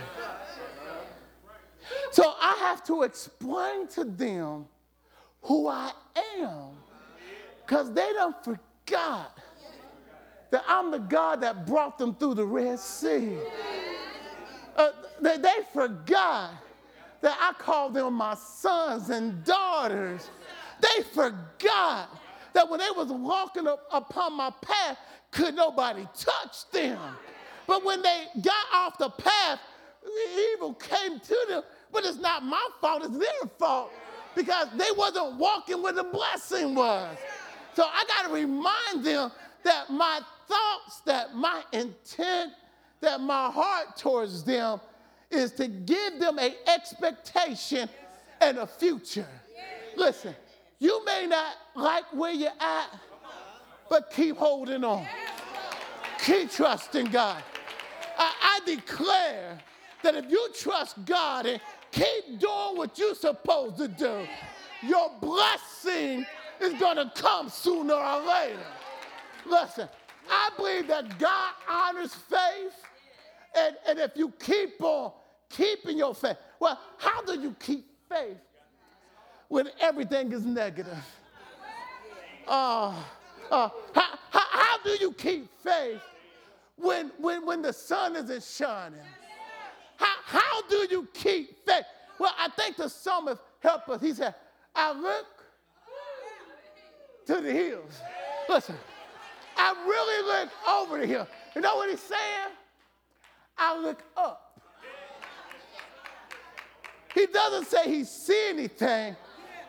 So 2.11 2.35
I 2.39 2.55
have 2.59 2.83
to 2.85 3.03
explain 3.03 3.87
to 3.89 4.05
them 4.05 4.65
who 5.41 5.67
I 5.67 5.91
am 6.37 6.69
because 7.65 7.91
they 7.93 8.11
don't 8.13 8.35
forgot 8.43 9.37
that 10.51 10.63
I'm 10.67 10.91
the 10.91 10.99
God 10.99 11.41
that 11.41 11.67
brought 11.67 11.97
them 11.97 12.15
through 12.15 12.35
the 12.35 12.45
Red 12.45 12.79
Sea. 12.79 13.37
Uh, 14.79 14.91
they, 15.21 15.37
they 15.37 15.57
forgot 15.73 16.53
that 17.21 17.37
I 17.39 17.53
call 17.61 17.89
them 17.89 18.13
my 18.15 18.33
sons 18.33 19.09
and 19.09 19.43
daughters 19.43 20.29
they 20.81 21.03
forgot 21.03 22.09
that 22.53 22.69
when 22.69 22.79
they 22.79 22.89
was 22.95 23.09
walking 23.09 23.67
up 23.67 23.81
upon 23.91 24.35
my 24.35 24.51
path, 24.61 24.97
could 25.31 25.55
nobody 25.55 26.07
touch 26.17 26.69
them. 26.71 26.99
But 27.67 27.85
when 27.85 28.01
they 28.01 28.25
got 28.41 28.65
off 28.73 28.97
the 28.97 29.09
path, 29.09 29.59
the 30.03 30.41
evil 30.53 30.73
came 30.73 31.19
to 31.19 31.45
them. 31.49 31.63
But 31.91 32.05
it's 32.05 32.17
not 32.17 32.43
my 32.43 32.65
fault, 32.81 33.03
it's 33.03 33.17
their 33.17 33.49
fault 33.57 33.91
because 34.35 34.67
they 34.77 34.91
wasn't 34.95 35.35
walking 35.35 35.81
where 35.81 35.93
the 35.93 36.03
blessing 36.03 36.75
was. 36.75 37.17
So 37.75 37.83
I 37.83 38.03
got 38.07 38.27
to 38.27 38.33
remind 38.33 39.03
them 39.03 39.31
that 39.63 39.89
my 39.89 40.21
thoughts, 40.47 41.01
that 41.01 41.35
my 41.35 41.63
intent, 41.71 42.53
that 43.01 43.21
my 43.21 43.49
heart 43.49 43.97
towards 43.97 44.43
them 44.43 44.79
is 45.31 45.51
to 45.53 45.67
give 45.67 46.19
them 46.19 46.39
an 46.39 46.53
expectation 46.67 47.87
and 48.41 48.57
a 48.57 48.67
future. 48.67 49.27
Listen, 49.95 50.35
you 50.79 51.03
may 51.05 51.27
not 51.27 51.55
like 51.75 52.05
where 52.13 52.31
you're 52.31 52.49
at, 52.59 52.99
but 53.89 54.11
keep 54.11 54.37
holding 54.37 54.83
on. 54.83 55.05
Keep 56.23 56.51
trusting 56.51 57.07
God. 57.07 57.43
I, 58.17 58.33
I 58.41 58.59
declare 58.65 59.57
that 60.03 60.15
if 60.15 60.29
you 60.29 60.49
trust 60.57 61.03
God 61.05 61.45
and 61.45 61.61
keep 61.91 62.39
doing 62.39 62.75
what 62.75 62.97
you're 62.97 63.15
supposed 63.15 63.77
to 63.77 63.87
do, 63.87 64.27
your 64.85 65.11
blessing 65.21 66.25
is 66.61 66.73
going 66.79 66.97
to 66.97 67.11
come 67.15 67.49
sooner 67.49 67.93
or 67.93 68.19
later. 68.21 68.59
Listen, 69.45 69.89
I 70.29 70.49
believe 70.57 70.87
that 70.87 71.17
God 71.17 71.53
honors 71.69 72.13
faith, 72.13 72.73
and, 73.57 73.75
and 73.87 73.99
if 73.99 74.11
you 74.15 74.33
keep 74.39 74.81
on 74.81 75.11
keeping 75.49 75.97
your 75.97 76.13
faith, 76.13 76.37
well, 76.59 76.79
how 76.97 77.21
do 77.23 77.39
you 77.39 77.55
keep 77.59 77.85
faith? 78.07 78.37
when 79.49 79.67
everything 79.81 80.31
is 80.31 80.45
negative? 80.45 81.05
Uh, 82.47 82.93
uh, 83.51 83.69
how, 83.93 84.09
how, 84.31 84.45
how 84.51 84.83
do 84.83 84.91
you 85.01 85.11
keep 85.11 85.49
faith 85.61 86.01
when, 86.77 87.11
when, 87.19 87.45
when 87.45 87.61
the 87.61 87.73
sun 87.73 88.15
isn't 88.15 88.43
shining? 88.43 88.99
How, 89.97 90.15
how 90.23 90.61
do 90.69 90.87
you 90.89 91.07
keep 91.13 91.65
faith? 91.65 91.83
Well, 92.19 92.33
I 92.39 92.49
think 92.49 92.77
the 92.77 92.87
psalmist 92.87 93.41
helped 93.59 93.89
us. 93.89 94.01
He 94.01 94.13
said, 94.13 94.35
I 94.73 94.93
look 94.93 95.25
to 97.25 97.41
the 97.41 97.51
hills. 97.51 97.99
Listen, 98.47 98.75
I 99.57 99.73
really 99.85 100.27
look 100.27 100.49
over 100.67 100.99
the 100.99 101.07
hill. 101.07 101.27
You 101.55 101.61
know 101.61 101.75
what 101.75 101.89
he's 101.89 101.99
saying? 101.99 102.48
I 103.59 103.79
look 103.79 104.01
up. 104.17 104.61
He 107.13 107.25
doesn't 107.25 107.65
say 107.67 107.85
he 107.85 108.03
see 108.03 108.49
anything 108.49 109.15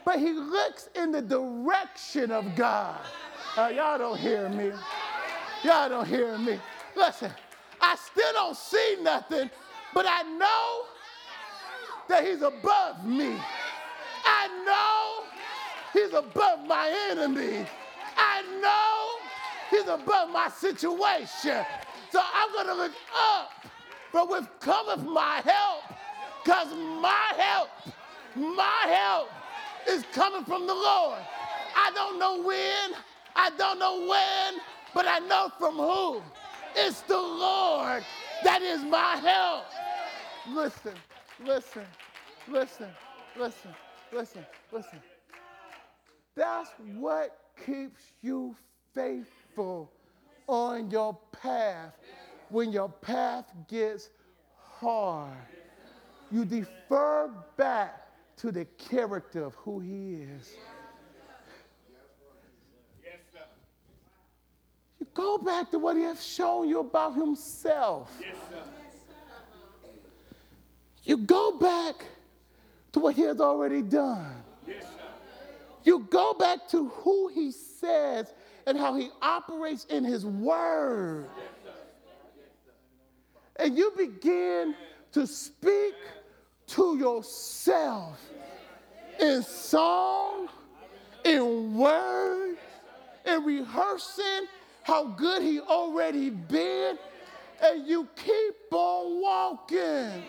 but 0.05 0.19
he 0.19 0.33
looks 0.33 0.89
in 0.95 1.13
the 1.13 1.23
direction 1.23 2.31
of 2.31 2.57
God. 2.57 2.99
Uh, 3.57 3.73
y'all 3.75 3.99
don't 3.99 4.19
hear 4.19 4.49
me. 4.49 4.73
Y'all 5.63 5.89
don't 5.89 6.07
hear 6.07 6.39
me. 6.39 6.59
Listen, 6.97 7.31
I 7.81 7.97
still 7.97 8.33
don't 8.33 8.57
see 8.57 8.97
nothing, 9.03 9.51
but 9.95 10.07
I 10.09 10.23
know 10.23 10.85
that 12.09 12.27
he's 12.27 12.43
above 12.43 13.07
me. 13.07 13.37
I 14.25 14.49
know 14.67 15.25
he's 15.93 16.13
above 16.13 16.67
my 16.67 16.93
enemy. 17.11 17.67
I 18.17 18.43
know 18.61 19.79
he's 19.79 19.89
above 19.89 20.31
my 20.31 20.49
situation. 20.49 21.65
So 22.11 22.21
I'm 22.35 22.53
going 22.53 22.67
to 22.67 22.75
look 22.75 22.93
up, 23.17 23.51
but 24.13 24.29
with 24.29 24.49
cometh 24.61 25.05
my 25.05 25.41
help, 25.45 25.85
because 26.43 26.69
my 26.75 27.33
help, 27.37 27.71
my 28.37 28.87
help 28.89 29.31
is 29.89 30.05
coming 30.13 30.45
from 30.45 30.67
the 30.67 30.75
Lord. 30.75 31.19
I 31.77 31.91
don't 31.95 32.19
know 32.19 32.43
when, 32.43 32.99
I 33.37 33.51
don't 33.57 33.79
know 33.79 34.01
when, 34.09 34.61
but 34.95 35.07
I 35.07 35.21
know 35.21 35.51
from 35.59 35.77
who. 35.77 36.23
It's 36.77 37.01
the 37.03 37.17
Lord 37.17 38.05
that 38.45 38.63
is 38.63 38.83
my 38.83 39.17
help. 39.17 39.65
Listen, 40.49 40.95
listen, 41.45 41.85
listen, 42.49 42.89
listen, 43.37 43.75
listen, 44.13 44.47
listen. 44.73 45.01
That's 46.37 46.71
what 46.97 47.37
keeps 47.67 48.03
you 48.23 48.57
faithful 48.95 49.91
on 50.47 50.91
your 50.91 51.19
path 51.33 51.95
when 52.51 52.73
your 52.73 52.89
path 52.89 53.47
gets 53.69 54.11
hard. 54.57 55.37
You 56.31 56.45
defer 56.45 57.31
back 57.57 58.09
to 58.39 58.53
the 58.53 58.65
character 58.79 59.45
of 59.45 59.55
who 59.55 59.81
he 59.81 60.23
is. 60.23 60.55
You 64.99 65.07
go 65.15 65.39
back 65.39 65.71
to 65.71 65.79
what 65.79 65.97
he 65.97 66.03
has 66.03 66.25
shown 66.25 66.69
you 66.69 66.81
about 66.81 67.15
himself. 67.15 68.11
you 71.05 71.17
go 71.17 71.59
back 71.59 72.05
to 72.93 73.01
what 73.01 73.15
he 73.15 73.23
has 73.23 73.41
already 73.41 73.83
done. 73.83 74.43
you 75.85 76.07
go 76.11 76.35
back 76.35 76.69
to 76.69 76.89
who 76.89 77.29
he 77.29 77.51
says 77.51 78.33
and 78.67 78.79
how 78.79 78.95
he 78.95 79.11
operates 79.23 79.85
in 79.87 80.05
his 80.05 80.25
word. 80.25 81.27
And 83.61 83.77
you 83.77 83.93
begin 83.97 84.75
to 85.13 85.27
speak 85.27 85.95
to 86.69 86.97
yourself 86.97 88.19
in 89.21 89.43
song, 89.43 90.49
in 91.25 91.77
word, 91.77 92.57
in 93.27 93.45
rehearsing 93.45 94.47
how 94.83 95.09
good 95.09 95.43
he 95.43 95.61
already 95.61 96.31
been, 96.31 96.99
and 97.63 97.87
you 97.87 98.09
keep 98.17 98.55
on 98.73 99.21
walking. 99.21 100.23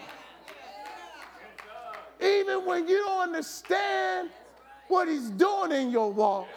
Even 2.19 2.65
when 2.65 2.87
you 2.87 2.97
don't 2.97 3.29
understand 3.29 4.29
what 4.89 5.07
he's 5.07 5.29
doing 5.29 5.71
in 5.71 5.89
your 5.89 6.11
walk. 6.11 6.49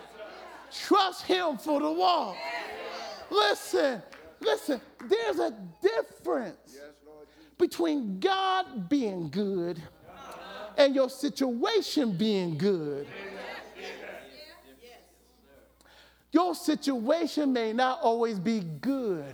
Trust 0.72 1.24
him 1.24 1.56
for 1.56 1.80
the 1.80 1.90
walk. 1.90 2.36
Listen, 3.30 4.02
listen, 4.40 4.80
there's 5.08 5.38
a 5.38 5.54
difference 5.82 6.78
between 7.58 8.18
God 8.20 8.88
being 8.88 9.30
good 9.30 9.82
and 10.76 10.94
your 10.94 11.08
situation 11.08 12.16
being 12.16 12.58
good. 12.58 13.06
Your 16.32 16.54
situation 16.54 17.52
may 17.52 17.72
not 17.72 18.00
always 18.00 18.40
be 18.40 18.60
good. 18.60 19.24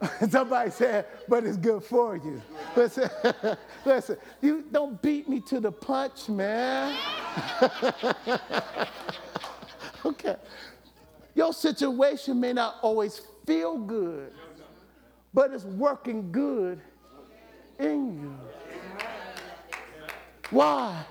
Somebody 0.30 0.70
said, 0.70 1.06
but 1.28 1.44
it's 1.44 1.56
good 1.56 1.82
for 1.82 2.16
you. 2.16 2.40
Listen, 2.76 3.10
listen, 3.84 4.16
you 4.40 4.64
don't 4.70 5.00
beat 5.02 5.28
me 5.28 5.40
to 5.40 5.58
the 5.58 5.72
punch, 5.72 6.28
man. 6.28 6.96
okay. 10.04 10.36
Your 11.36 11.52
situation 11.52 12.40
may 12.40 12.54
not 12.54 12.76
always 12.80 13.20
feel 13.46 13.76
good, 13.76 14.32
but 15.34 15.52
it's 15.52 15.64
working 15.64 16.32
good 16.32 16.80
in 17.78 18.22
you. 18.22 18.34
Why? 20.48 21.04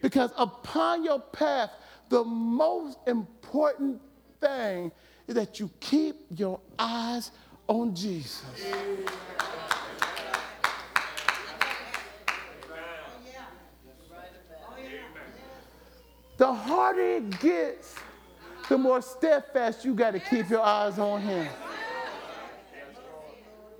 Because 0.00 0.30
upon 0.36 1.02
your 1.04 1.18
path, 1.18 1.70
the 2.10 2.22
most 2.22 2.98
important 3.08 4.00
thing 4.40 4.92
is 5.26 5.34
that 5.34 5.58
you 5.58 5.68
keep 5.80 6.26
your 6.30 6.60
eyes 6.78 7.32
on 7.66 7.92
Jesus. 7.92 8.44
The 16.36 16.52
harder 16.52 17.00
it 17.00 17.40
gets, 17.40 17.96
the 18.68 18.78
more 18.78 19.02
steadfast 19.02 19.84
you 19.84 19.94
got 19.94 20.12
to 20.12 20.20
keep 20.20 20.48
your 20.48 20.62
eyes 20.62 20.98
on 20.98 21.20
Him. 21.20 21.48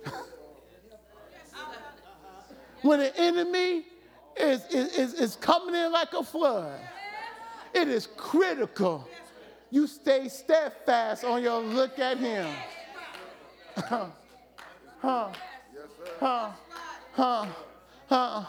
when 2.81 2.99
the 2.99 3.17
enemy 3.17 3.85
is, 4.37 4.65
is, 4.67 5.13
is 5.13 5.35
coming 5.37 5.75
in 5.75 5.91
like 5.91 6.13
a 6.13 6.23
flood, 6.23 6.79
it 7.73 7.87
is 7.87 8.07
critical 8.17 9.07
you 9.73 9.87
stay 9.87 10.29
steadfast 10.29 11.23
on 11.23 11.41
your 11.41 11.59
look 11.59 11.97
at 11.97 12.19
Him. 12.19 12.47
huh, 13.75 14.05
huh, 15.01 15.31
huh, 16.19 16.51
huh, 17.13 17.47
huh. 18.07 18.45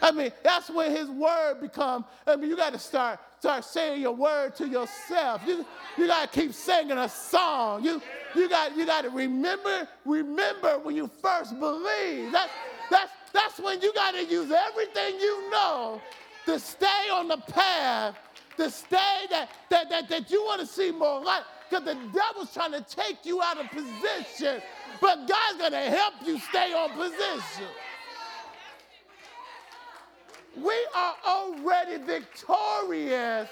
I 0.00 0.12
mean, 0.12 0.30
that's 0.44 0.70
when 0.70 0.92
his 0.92 1.08
word 1.08 1.60
become, 1.60 2.04
I 2.24 2.36
mean, 2.36 2.50
you 2.50 2.56
got 2.56 2.72
to 2.72 2.78
start, 2.78 3.18
start 3.44 3.62
saying 3.62 4.00
your 4.00 4.12
word 4.16 4.56
to 4.56 4.66
yourself. 4.66 5.42
You, 5.46 5.66
you 5.98 6.06
got 6.06 6.32
to 6.32 6.40
keep 6.40 6.54
singing 6.54 6.96
a 6.96 7.10
song. 7.10 7.84
You, 7.84 8.00
you 8.34 8.48
got, 8.48 8.74
you 8.74 8.86
got 8.86 9.02
to 9.02 9.10
remember, 9.10 9.86
remember 10.06 10.78
when 10.78 10.96
you 10.96 11.10
first 11.20 11.60
believed. 11.60 12.32
That, 12.32 12.48
that's, 12.90 13.12
that's 13.34 13.58
when 13.60 13.82
you 13.82 13.92
got 13.92 14.14
to 14.14 14.24
use 14.24 14.50
everything 14.50 15.20
you 15.20 15.50
know 15.50 16.00
to 16.46 16.58
stay 16.58 17.10
on 17.12 17.28
the 17.28 17.36
path, 17.36 18.16
to 18.56 18.70
stay 18.70 19.26
that, 19.28 19.50
that, 19.68 19.90
that, 19.90 20.08
that 20.08 20.30
you 20.30 20.42
want 20.42 20.62
to 20.62 20.66
see 20.66 20.90
more 20.90 21.22
light. 21.22 21.42
Because 21.68 21.84
the 21.84 21.96
devil's 22.14 22.50
trying 22.54 22.72
to 22.72 22.80
take 22.80 23.26
you 23.26 23.42
out 23.42 23.58
of 23.58 23.70
position, 23.70 24.62
but 25.02 25.28
God's 25.28 25.70
to 25.70 25.76
help 25.76 26.14
you 26.24 26.38
stay 26.38 26.72
on 26.72 26.88
position. 26.92 27.68
We 30.56 30.86
are 30.94 31.14
already 31.26 32.02
victorious 32.04 33.48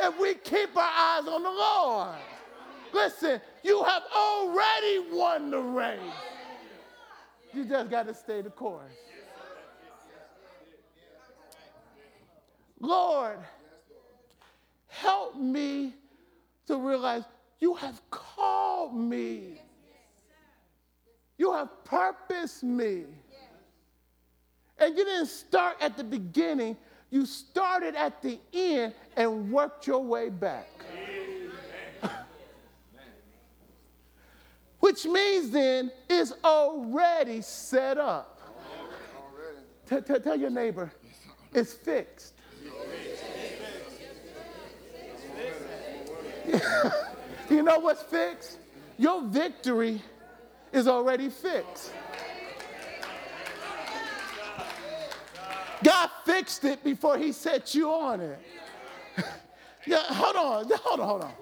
if 0.00 0.20
we 0.20 0.34
keep 0.34 0.76
our 0.76 0.82
eyes 0.82 1.26
on 1.26 1.42
the 1.42 1.50
Lord. 1.50 2.18
Listen, 2.92 3.40
you 3.62 3.82
have 3.84 4.02
already 4.14 5.00
won 5.10 5.50
the 5.50 5.60
race. 5.60 6.00
You 7.54 7.64
just 7.64 7.90
got 7.90 8.06
to 8.06 8.14
stay 8.14 8.42
the 8.42 8.50
course. 8.50 8.92
Lord, 12.80 13.38
help 14.88 15.36
me 15.36 15.94
to 16.66 16.76
realize 16.76 17.22
you 17.60 17.74
have 17.74 18.00
called 18.10 18.94
me. 18.94 19.60
You 21.38 21.52
have 21.52 21.84
purposed 21.84 22.62
me. 22.62 23.04
And 24.78 24.96
you 24.96 25.04
didn't 25.04 25.26
start 25.26 25.76
at 25.80 25.96
the 25.96 26.04
beginning, 26.04 26.76
you 27.10 27.26
started 27.26 27.94
at 27.94 28.22
the 28.22 28.38
end 28.52 28.94
and 29.16 29.52
worked 29.52 29.86
your 29.86 30.02
way 30.02 30.28
back. 30.28 30.68
Which 34.80 35.04
means 35.04 35.50
then 35.50 35.92
it's 36.08 36.32
already 36.42 37.42
set 37.42 37.98
up. 37.98 38.40
tell 39.88 40.36
your 40.36 40.50
neighbor, 40.50 40.90
it's 41.52 41.74
fixed. 41.74 42.32
you 47.50 47.62
know 47.62 47.78
what's 47.78 48.02
fixed? 48.02 48.58
Your 48.98 49.22
victory 49.22 50.00
is 50.72 50.88
already 50.88 51.28
fixed. 51.28 51.92
God 55.82 56.10
fixed 56.24 56.64
it 56.64 56.82
before 56.84 57.18
he 57.18 57.32
set 57.32 57.74
you 57.74 57.90
on 57.90 58.20
it. 58.20 58.38
yeah, 59.86 60.02
hold 60.08 60.36
on, 60.36 60.78
hold 60.82 61.00
on, 61.00 61.08
hold 61.08 61.22
on. 61.22 61.32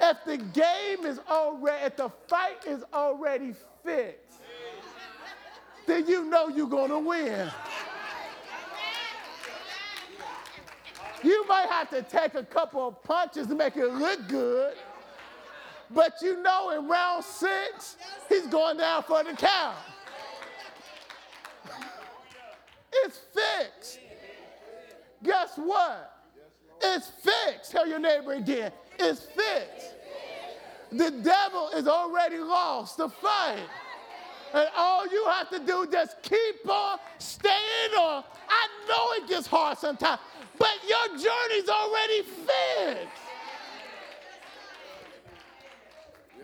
If 0.00 0.24
the 0.26 0.36
game 0.36 1.06
is 1.06 1.20
already, 1.30 1.86
if 1.86 1.96
the 1.96 2.10
fight 2.28 2.64
is 2.66 2.84
already 2.92 3.54
fixed, 3.84 4.40
then 5.86 6.06
you 6.06 6.24
know 6.24 6.48
you're 6.48 6.66
gonna 6.66 6.98
win. 6.98 7.50
You 11.22 11.46
might 11.48 11.68
have 11.70 11.88
to 11.90 12.02
take 12.02 12.34
a 12.34 12.42
couple 12.42 12.86
of 12.86 13.02
punches 13.02 13.46
to 13.46 13.54
make 13.54 13.76
it 13.76 13.86
look 13.86 14.28
good, 14.28 14.74
but 15.90 16.14
you 16.20 16.42
know 16.42 16.70
in 16.70 16.86
round 16.86 17.24
six, 17.24 17.96
he's 18.28 18.46
going 18.46 18.76
down 18.76 19.02
for 19.04 19.24
the 19.24 19.32
count. 19.32 19.76
It's 22.92 23.20
fixed. 23.58 24.00
Guess 25.22 25.56
what? 25.56 26.10
It's 26.82 27.10
fixed. 27.22 27.72
Tell 27.72 27.86
your 27.86 27.98
neighbor 27.98 28.32
again. 28.32 28.72
It's 28.98 29.22
fixed. 29.22 29.94
The 30.92 31.10
devil 31.10 31.70
is 31.70 31.88
already 31.88 32.38
lost 32.38 32.98
the 32.98 33.08
fight. 33.08 33.66
And 34.52 34.68
all 34.76 35.06
you 35.08 35.24
have 35.26 35.50
to 35.50 35.58
do 35.58 35.86
just 35.90 36.22
keep 36.22 36.68
on 36.68 36.98
staying 37.18 37.94
on. 37.98 38.22
I 38.48 38.68
know 38.88 39.24
it 39.24 39.28
gets 39.28 39.48
hard 39.48 39.78
sometimes, 39.78 40.20
but 40.58 40.76
your 40.88 41.08
journey's 41.08 41.68
already 41.68 42.22
fixed. 42.22 43.08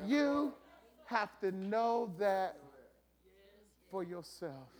You 0.07 0.53
have 1.07 1.39
to 1.41 1.53
know 1.53 2.11
that 2.19 2.57
for 3.91 4.03
yourself. 4.03 4.80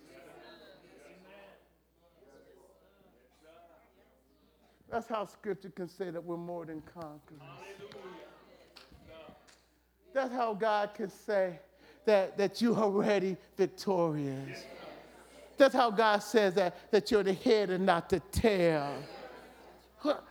That's 4.91 5.09
how 5.09 5.25
scripture 5.27 5.71
can 5.71 5.89
say 5.89 6.11
that 6.11 6.23
we're 6.23 6.37
more 6.37 6.67
than 6.67 6.83
conquerors. 6.83 7.41
That's 10.13 10.33
how 10.33 10.55
God 10.55 10.95
can 10.95 11.09
say 11.09 11.61
that, 12.05 12.37
that 12.37 12.61
you're 12.61 12.77
already 12.77 13.37
victorious. 13.57 14.65
That's 15.57 15.75
how 15.75 15.91
God 15.91 16.19
says 16.23 16.55
that, 16.55 16.91
that 16.91 17.11
you're 17.11 17.23
the 17.23 17.35
head 17.35 17.71
and 17.71 17.87
not 17.87 18.09
the 18.09 18.21
tail. 18.33 18.93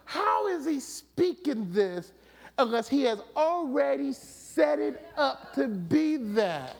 How 0.03 0.47
is 0.47 0.65
he 0.65 0.79
speaking 0.79 1.71
this 1.71 2.11
unless 2.57 2.89
he 2.89 3.03
has 3.03 3.21
already 3.37 4.11
set 4.11 4.79
it 4.79 5.07
up 5.15 5.53
to 5.53 5.67
be 5.67 6.17
that? 6.17 6.75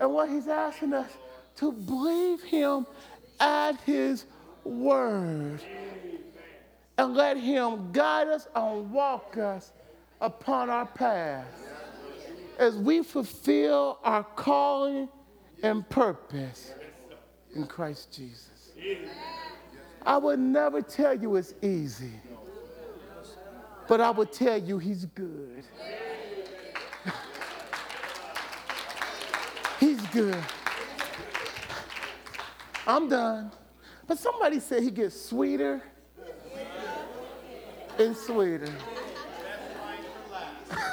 And 0.00 0.12
what 0.12 0.28
he's 0.28 0.48
asking 0.48 0.92
us 0.92 1.10
to 1.56 1.70
believe 1.70 2.42
him 2.42 2.86
at 3.42 3.80
his 3.80 4.24
word 4.64 5.60
and 6.96 7.14
let 7.14 7.36
him 7.36 7.90
guide 7.90 8.28
us 8.28 8.46
and 8.54 8.90
walk 8.92 9.36
us 9.36 9.72
upon 10.20 10.70
our 10.70 10.86
path 10.86 11.46
as 12.58 12.76
we 12.76 13.02
fulfill 13.02 13.98
our 14.04 14.22
calling 14.22 15.08
and 15.64 15.88
purpose 15.88 16.72
in 17.54 17.66
Christ 17.66 18.12
Jesus. 18.12 18.70
I 20.06 20.16
would 20.18 20.38
never 20.38 20.80
tell 20.80 21.14
you 21.14 21.34
it's 21.36 21.54
easy, 21.62 22.12
but 23.88 24.00
I 24.00 24.10
would 24.10 24.32
tell 24.32 24.58
you 24.58 24.78
he's 24.78 25.06
good. 25.06 25.64
he's 29.80 30.00
good. 30.08 30.38
I'm 32.86 33.08
done. 33.08 33.50
But 34.06 34.18
somebody 34.18 34.60
said 34.60 34.82
he 34.82 34.90
gets 34.90 35.20
sweeter 35.20 35.82
and 37.98 38.16
sweeter. 38.16 38.72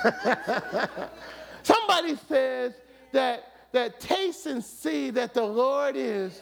somebody 1.63 2.15
says 2.27 2.73
that, 3.11 3.43
that 3.71 3.99
taste 3.99 4.45
and 4.45 4.63
see 4.63 5.09
that 5.11 5.33
the 5.33 5.43
Lord 5.43 5.95
is. 5.95 6.41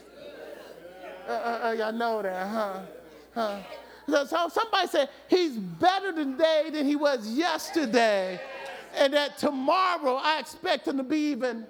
Uh, 1.27 1.31
uh, 1.31 1.59
uh, 1.67 1.71
y'all 1.71 1.91
know 1.91 2.21
that, 2.21 2.47
huh? 2.47 2.79
Huh? 3.33 3.59
So, 4.09 4.25
so 4.25 4.47
somebody 4.49 4.87
said 4.87 5.09
he's 5.29 5.57
better 5.57 6.13
today 6.13 6.69
than 6.71 6.85
he 6.85 6.95
was 6.95 7.27
yesterday, 7.29 8.39
and 8.95 9.13
that 9.13 9.37
tomorrow 9.37 10.15
I 10.15 10.39
expect 10.39 10.87
him 10.87 10.97
to 10.97 11.03
be 11.03 11.31
even 11.31 11.65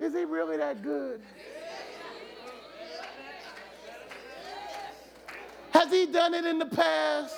Is 0.00 0.14
he 0.14 0.24
really 0.24 0.56
that 0.56 0.82
good? 0.82 1.20
Has 5.72 5.90
he 5.90 6.06
done 6.06 6.34
it 6.34 6.46
in 6.46 6.58
the 6.58 6.66
past? 6.66 7.36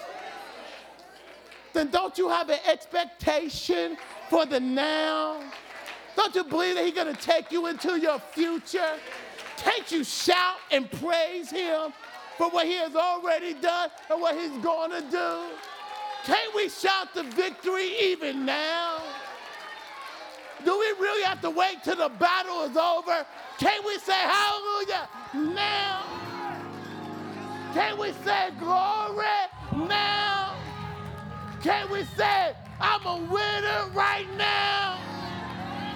Then 1.73 1.91
don't 1.91 2.17
you 2.17 2.29
have 2.29 2.51
an 2.51 2.61
expectation 2.71 3.97
for 4.31 4.47
the 4.47 4.61
now? 4.61 5.41
Don't 6.15 6.35
you 6.35 6.45
believe 6.45 6.77
that 6.77 6.85
he's 6.85 6.95
going 6.95 7.15
to 7.15 7.21
take 7.21 7.51
you 7.51 7.67
into 7.67 7.99
your 7.99 8.19
future? 8.19 8.99
Can't 9.57 9.91
you 9.91 10.05
shout 10.05 10.57
and 10.71 10.91
praise 10.91 11.51
him 11.51 11.93
for 12.37 12.49
what 12.51 12.67
he 12.67 12.75
has 12.75 12.95
already 12.95 13.55
done 13.55 13.91
and 14.11 14.21
what 14.21 14.37
he's 14.37 14.57
going 14.63 14.91
to 14.91 15.01
do? 15.11 15.43
Can't 16.25 16.55
we 16.55 16.69
shout 16.69 17.13
the 17.15 17.25
victory 17.25 17.93
even 18.01 18.47
now? 18.47 19.03
Do 20.65 20.79
we 20.79 20.87
really 21.01 21.23
have 21.25 21.41
to 21.43 21.51
wait 21.51 21.83
till 21.83 21.97
the 21.97 22.09
battle 22.09 22.63
is 22.63 22.77
over? 22.77 23.27
Can't 23.59 23.85
we 23.85 23.99
say 23.99 24.13
hallelujah 24.13 25.09
now? 25.55 26.03
Can't 27.75 27.99
we 27.99 28.13
say 28.25 28.51
glory 28.59 29.27
now? 29.89 30.55
Can't 31.63 31.91
we 31.91 32.05
say 32.05 32.55
I'm 32.81 33.07
a 33.07 33.17
winner 33.17 33.91
right 33.95 34.27
now? 34.37 34.99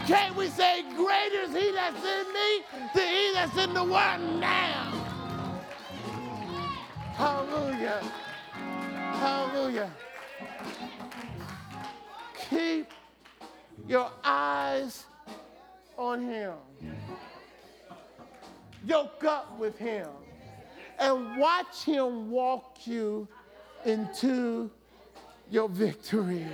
Can't 0.07 0.37
we 0.37 0.49
say 0.49 0.83
greater 0.95 1.43
is 1.43 1.53
he 1.53 1.73
that's 1.73 2.05
in 2.05 2.33
me 2.33 2.63
than 2.95 3.09
he 3.09 3.33
that's 3.35 3.57
in 3.59 3.75
the 3.75 3.83
world 3.83 4.41
now? 4.41 4.93
Hallelujah. 7.17 8.03
Hallelujah. 9.19 9.91
Keep 12.49 12.93
your 13.89 14.11
eyes 14.25 15.05
on 15.97 16.23
Him. 16.23 16.55
Yoke 18.87 19.25
up 19.25 19.59
with 19.59 19.79
Him 19.79 20.09
and 20.99 21.39
watch 21.39 21.85
Him 21.85 22.31
walk 22.31 22.87
you 22.87 23.29
into 23.85 24.71
your 25.51 25.69
victory. 25.69 26.47